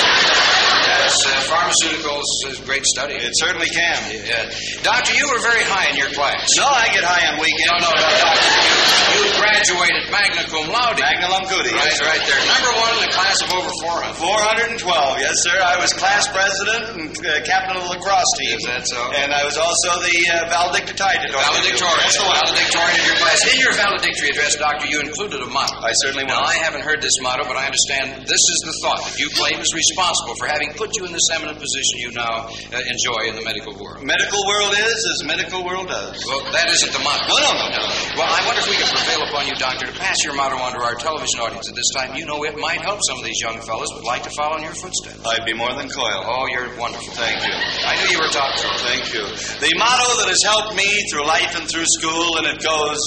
Yes, 0.81 1.13
uh, 1.27 1.31
pharmaceuticals 1.53 2.25
is 2.51 2.59
a 2.61 2.65
great 2.65 2.85
study. 2.87 3.15
It 3.15 3.33
certainly 3.37 3.69
can. 3.69 3.99
Yeah. 4.25 4.49
Doctor, 4.83 5.13
you 5.15 5.29
were 5.29 5.39
very 5.45 5.63
high 5.63 5.91
in 5.93 5.97
your 5.97 6.09
class. 6.17 6.49
No, 6.57 6.67
I 6.67 6.89
get 6.91 7.05
high 7.05 7.31
on 7.31 7.37
No, 7.37 7.45
weekends. 7.45 7.85
no, 7.85 7.91
no, 7.93 8.11
doctor. 8.21 8.51
You, 8.51 9.21
you 9.21 9.31
graduated 9.39 10.05
magna 10.11 10.45
cum 10.49 10.67
laude. 10.73 10.99
Magna 10.99 11.29
cum 11.29 11.45
laude. 11.47 11.69
Right, 11.69 11.95
yes, 11.95 12.01
right 12.01 12.23
there. 12.25 12.41
Number 12.49 12.73
one 12.81 12.93
in 12.97 13.03
a 13.07 13.13
class 13.13 13.39
of 13.45 13.53
over 13.55 13.71
400. 13.87 14.81
412, 14.81 15.21
yes, 15.21 15.37
sir. 15.45 15.57
I 15.61 15.77
was 15.79 15.93
class 15.95 16.27
president 16.33 16.83
and 16.97 17.07
uh, 17.13 17.45
captain 17.45 17.77
of 17.77 17.85
the 17.87 17.91
lacrosse 18.01 18.33
team. 18.41 18.57
Is 18.59 18.67
that 18.67 18.85
so? 18.89 18.99
And 19.15 19.31
I 19.37 19.45
was 19.45 19.61
also 19.61 20.01
the 20.01 20.17
uh, 20.33 20.49
valedictorian. 20.49 21.29
Valedictorian. 21.29 22.01
That's 22.09 22.17
the 22.19 22.25
one. 22.25 22.39
Valedictorian 22.41 22.97
of 22.99 23.07
your 23.07 23.19
class. 23.21 23.41
In 23.47 23.57
your 23.61 23.75
valedictory 23.77 24.31
address, 24.33 24.55
Doctor, 24.57 24.87
you 24.89 24.99
included 25.05 25.45
a 25.45 25.50
motto. 25.51 25.77
I 25.83 25.93
certainly 26.03 26.25
will. 26.25 26.39
Now. 26.39 26.47
I 26.47 26.57
haven't 26.63 26.83
heard 26.83 27.03
this 27.03 27.15
motto, 27.21 27.45
but 27.45 27.57
I 27.57 27.67
understand 27.67 28.27
this 28.27 28.41
is 28.41 28.59
the 28.65 28.75
thought 28.83 29.03
that 29.05 29.19
you 29.19 29.29
claim 29.35 29.59
is 29.61 29.71
responsible 29.75 30.35
for 30.39 30.47
having 30.47 30.73
put 30.75 30.97
you 30.97 31.05
in 31.05 31.13
this 31.13 31.27
eminent 31.35 31.59
position 31.59 31.95
you 32.01 32.11
now 32.15 32.49
uh, 32.49 32.81
enjoy 32.81 33.31
in 33.31 33.35
the 33.37 33.45
medical 33.45 33.75
world. 33.77 34.03
Medical 34.03 34.41
world 34.47 34.73
is 34.79 34.99
as 34.99 35.19
medical 35.27 35.61
world 35.67 35.89
does. 35.91 36.23
Well, 36.27 36.41
that 36.55 36.71
isn't 36.71 36.93
the 36.95 37.03
motto. 37.03 37.27
No, 37.29 37.37
no, 37.39 37.53
no, 37.53 37.67
no. 37.75 37.85
Well, 38.17 38.31
I 38.31 38.41
wonder 38.47 38.63
if 38.63 38.69
we 38.71 38.79
could 38.79 38.91
prevail 38.91 39.23
upon 39.27 39.47
you, 39.47 39.55
Doctor, 39.59 39.87
to 39.87 39.97
pass 39.99 40.23
your 40.25 40.35
motto 40.35 40.57
on 40.57 40.73
to 40.73 40.81
our 40.81 40.95
television 40.95 41.41
audience 41.43 41.69
at 41.69 41.77
this 41.77 41.91
time. 41.93 42.15
You 42.15 42.27
know, 42.27 42.43
it 42.45 42.57
might 42.59 42.81
help 42.81 43.01
some 43.07 43.19
of 43.19 43.25
these 43.25 43.41
young 43.43 43.61
fellows 43.63 43.91
would 43.95 44.07
like 44.07 44.23
to 44.25 44.33
follow 44.39 44.57
in 44.57 44.65
your 44.65 44.77
footsteps. 44.79 45.21
I'd 45.27 45.45
be 45.45 45.55
more 45.55 45.73
than 45.75 45.89
coil. 45.91 46.23
Oh, 46.25 46.47
you're 46.51 46.71
wonderful. 46.79 47.13
Thank 47.15 47.43
you. 47.43 47.55
I 47.55 47.99
knew 48.01 48.15
you 48.15 48.21
were 48.21 48.31
top 48.31 48.57
drawer. 48.59 48.79
Thank 48.87 49.13
you. 49.13 49.25
The 49.61 49.73
motto 49.77 50.09
that 50.23 50.29
has 50.31 50.43
helped 50.45 50.77
me 50.77 50.89
through 51.11 51.27
life 51.27 51.59
and 51.59 51.69
through 51.69 51.87
school, 51.87 52.39
and 52.39 52.47
it 52.47 52.63
goes, 52.63 52.99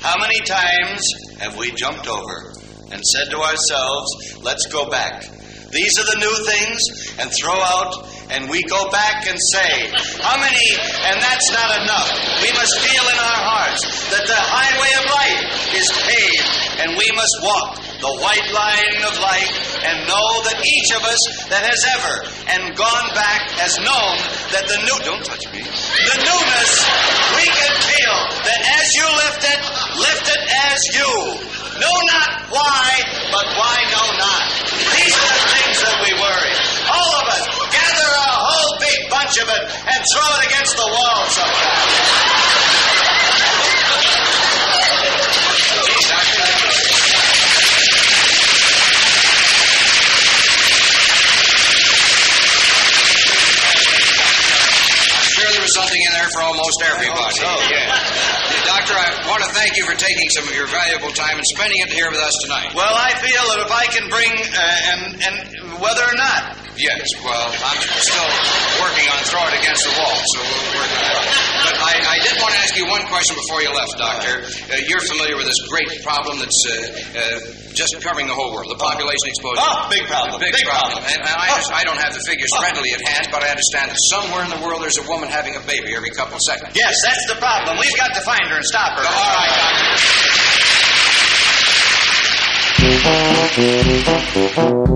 How 0.00 0.18
many 0.18 0.40
times 0.44 1.02
have 1.38 1.56
we 1.58 1.70
jumped 1.72 2.08
over 2.08 2.52
and 2.92 3.00
said 3.02 3.30
to 3.30 3.38
ourselves, 3.38 4.40
Let's 4.42 4.66
go 4.66 4.88
back? 4.88 5.22
These 5.72 5.98
are 5.98 6.08
the 6.14 6.20
new 6.20 6.36
things, 6.46 6.80
and 7.18 7.30
throw 7.30 7.52
out, 7.52 8.06
and 8.30 8.48
we 8.48 8.62
go 8.62 8.88
back 8.90 9.26
and 9.26 9.38
say, 9.38 9.90
How 10.22 10.38
many? 10.40 10.68
And 11.04 11.20
that's 11.20 11.50
not 11.52 11.82
enough. 11.82 12.08
We 12.40 12.50
must 12.52 12.78
feel 12.80 13.04
in 13.04 13.18
our 13.18 13.40
hearts 13.44 13.82
that 14.10 14.24
the 14.26 14.40
highway 14.40 14.92
of 14.96 15.04
life 15.10 15.42
is 15.74 15.86
paved, 16.06 16.50
and 16.80 16.96
we 16.96 17.08
must 17.12 17.36
walk 17.42 17.85
the 18.00 18.14
white 18.20 18.48
line 18.52 19.00
of 19.04 19.14
light, 19.20 19.52
and 19.86 20.06
know 20.08 20.28
that 20.48 20.58
each 20.60 20.90
of 20.96 21.02
us 21.04 21.20
that 21.48 21.64
has 21.64 21.80
ever 21.96 22.14
and 22.52 22.76
gone 22.76 23.08
back 23.16 23.50
has 23.56 23.76
known 23.80 24.14
that 24.52 24.64
the 24.68 24.78
new 24.84 24.98
don't 25.04 25.24
touch 25.24 25.44
me 25.52 25.62
the 25.64 26.16
newness 26.22 26.70
we 27.36 27.44
can 27.48 27.74
feel 27.88 28.16
that 28.44 28.60
as 28.80 28.86
you 28.94 29.06
lift 29.06 29.42
it 29.44 29.86
lift 29.96 30.28
it 30.28 30.42
as 30.72 30.80
you. 30.92 31.10
Know 31.80 31.96
not 32.08 32.48
why 32.52 32.88
but 33.32 33.46
why 33.56 33.76
know 33.92 34.08
not. 34.16 34.44
These 34.96 35.14
are 35.16 35.32
the 35.32 35.44
things 35.56 35.76
that 35.84 35.96
we 36.04 36.12
worry. 36.16 36.54
All 36.88 37.12
of 37.20 37.26
us 37.32 37.44
gather 37.72 38.08
a 38.12 38.32
whole 38.32 38.72
big 38.80 38.98
bunch 39.10 39.36
of 39.40 39.48
it 39.48 39.62
and 39.64 40.00
throw 40.12 40.28
it 40.36 40.42
against 40.48 40.76
the 40.76 40.88
wall 40.88 41.20
sometime 41.32 42.16
I'm 55.16 55.28
sure 55.32 55.52
there 55.52 55.62
was 55.62 55.74
something 55.74 56.00
in 56.00 56.12
there 56.12 56.28
for 56.32 56.42
almost 56.66 56.82
everybody. 56.82 57.38
Oh, 57.46 57.62
yeah. 57.70 57.94
Doctor, 58.66 58.94
I 58.98 59.06
want 59.30 59.42
to 59.46 59.50
thank 59.54 59.76
you 59.76 59.86
for 59.86 59.94
taking 59.94 60.28
some 60.34 60.48
of 60.48 60.54
your 60.54 60.66
valuable 60.66 61.14
time 61.14 61.38
and 61.38 61.46
spending 61.46 61.78
it 61.78 61.92
here 61.94 62.10
with 62.10 62.18
us 62.18 62.34
tonight. 62.42 62.74
well 62.74 62.94
i 62.94 63.14
feel 63.22 63.42
that 63.54 63.62
if 63.62 63.70
i 63.70 63.86
can 63.86 64.08
bring 64.10 64.32
uh, 64.34 64.90
and 64.90 65.00
and 65.22 65.80
whether 65.80 66.02
or 66.02 66.16
not 66.18 66.58
Yes, 66.76 67.08
well, 67.24 67.48
I'm 67.64 67.80
still 68.04 68.30
working 68.84 69.08
on 69.08 69.18
throw 69.32 69.40
it 69.48 69.56
against 69.64 69.80
the 69.88 69.94
wall, 69.96 70.12
so 70.12 70.38
we'll 70.44 70.76
work 70.76 70.92
on 70.92 71.00
that. 71.08 71.24
But 71.64 71.76
I, 71.80 71.94
I 72.04 72.16
did 72.20 72.36
want 72.36 72.52
to 72.52 72.60
ask 72.60 72.76
you 72.76 72.84
one 72.84 73.00
question 73.08 73.32
before 73.32 73.64
you 73.64 73.72
left, 73.72 73.96
Doctor. 73.96 74.44
Uh, 74.44 74.76
you're 74.84 75.00
familiar 75.08 75.40
with 75.40 75.48
this 75.48 75.56
great 75.72 75.88
problem 76.04 76.36
that's 76.36 76.60
uh, 76.68 76.76
uh, 77.16 77.40
just 77.72 77.96
covering 78.04 78.28
the 78.28 78.36
whole 78.36 78.52
world, 78.52 78.68
the 78.68 78.76
population 78.76 79.24
explosion. 79.32 79.64
Oh, 79.64 79.88
big 79.88 80.04
problem, 80.04 80.36
Big, 80.36 80.52
big 80.52 80.68
problem. 80.68 81.00
problem. 81.00 81.16
And, 81.16 81.20
and 81.24 81.36
I, 81.36 81.48
I 81.80 81.82
don't 81.88 81.96
have 81.96 82.12
the 82.12 82.20
figures 82.28 82.52
readily 82.60 82.92
at 82.92 83.00
hand, 83.08 83.32
but 83.32 83.40
I 83.40 83.48
understand 83.56 83.88
that 83.90 84.00
somewhere 84.12 84.44
in 84.44 84.50
the 84.52 84.60
world 84.60 84.84
there's 84.84 85.00
a 85.00 85.06
woman 85.08 85.32
having 85.32 85.56
a 85.56 85.64
baby 85.64 85.96
every 85.96 86.12
couple 86.12 86.36
of 86.36 86.44
seconds. 86.44 86.76
yes 86.76 86.92
that's 87.04 87.24
the 87.28 87.40
problem 87.40 87.80
we've 87.80 87.96
got 87.96 88.12
to 88.12 88.20
find 88.20 88.44
her 88.52 88.56
and 88.60 88.64
stop 88.68 88.92
her 89.00 89.04
All 89.04 89.32
right, 89.32 89.48
Doctor. 94.84 94.95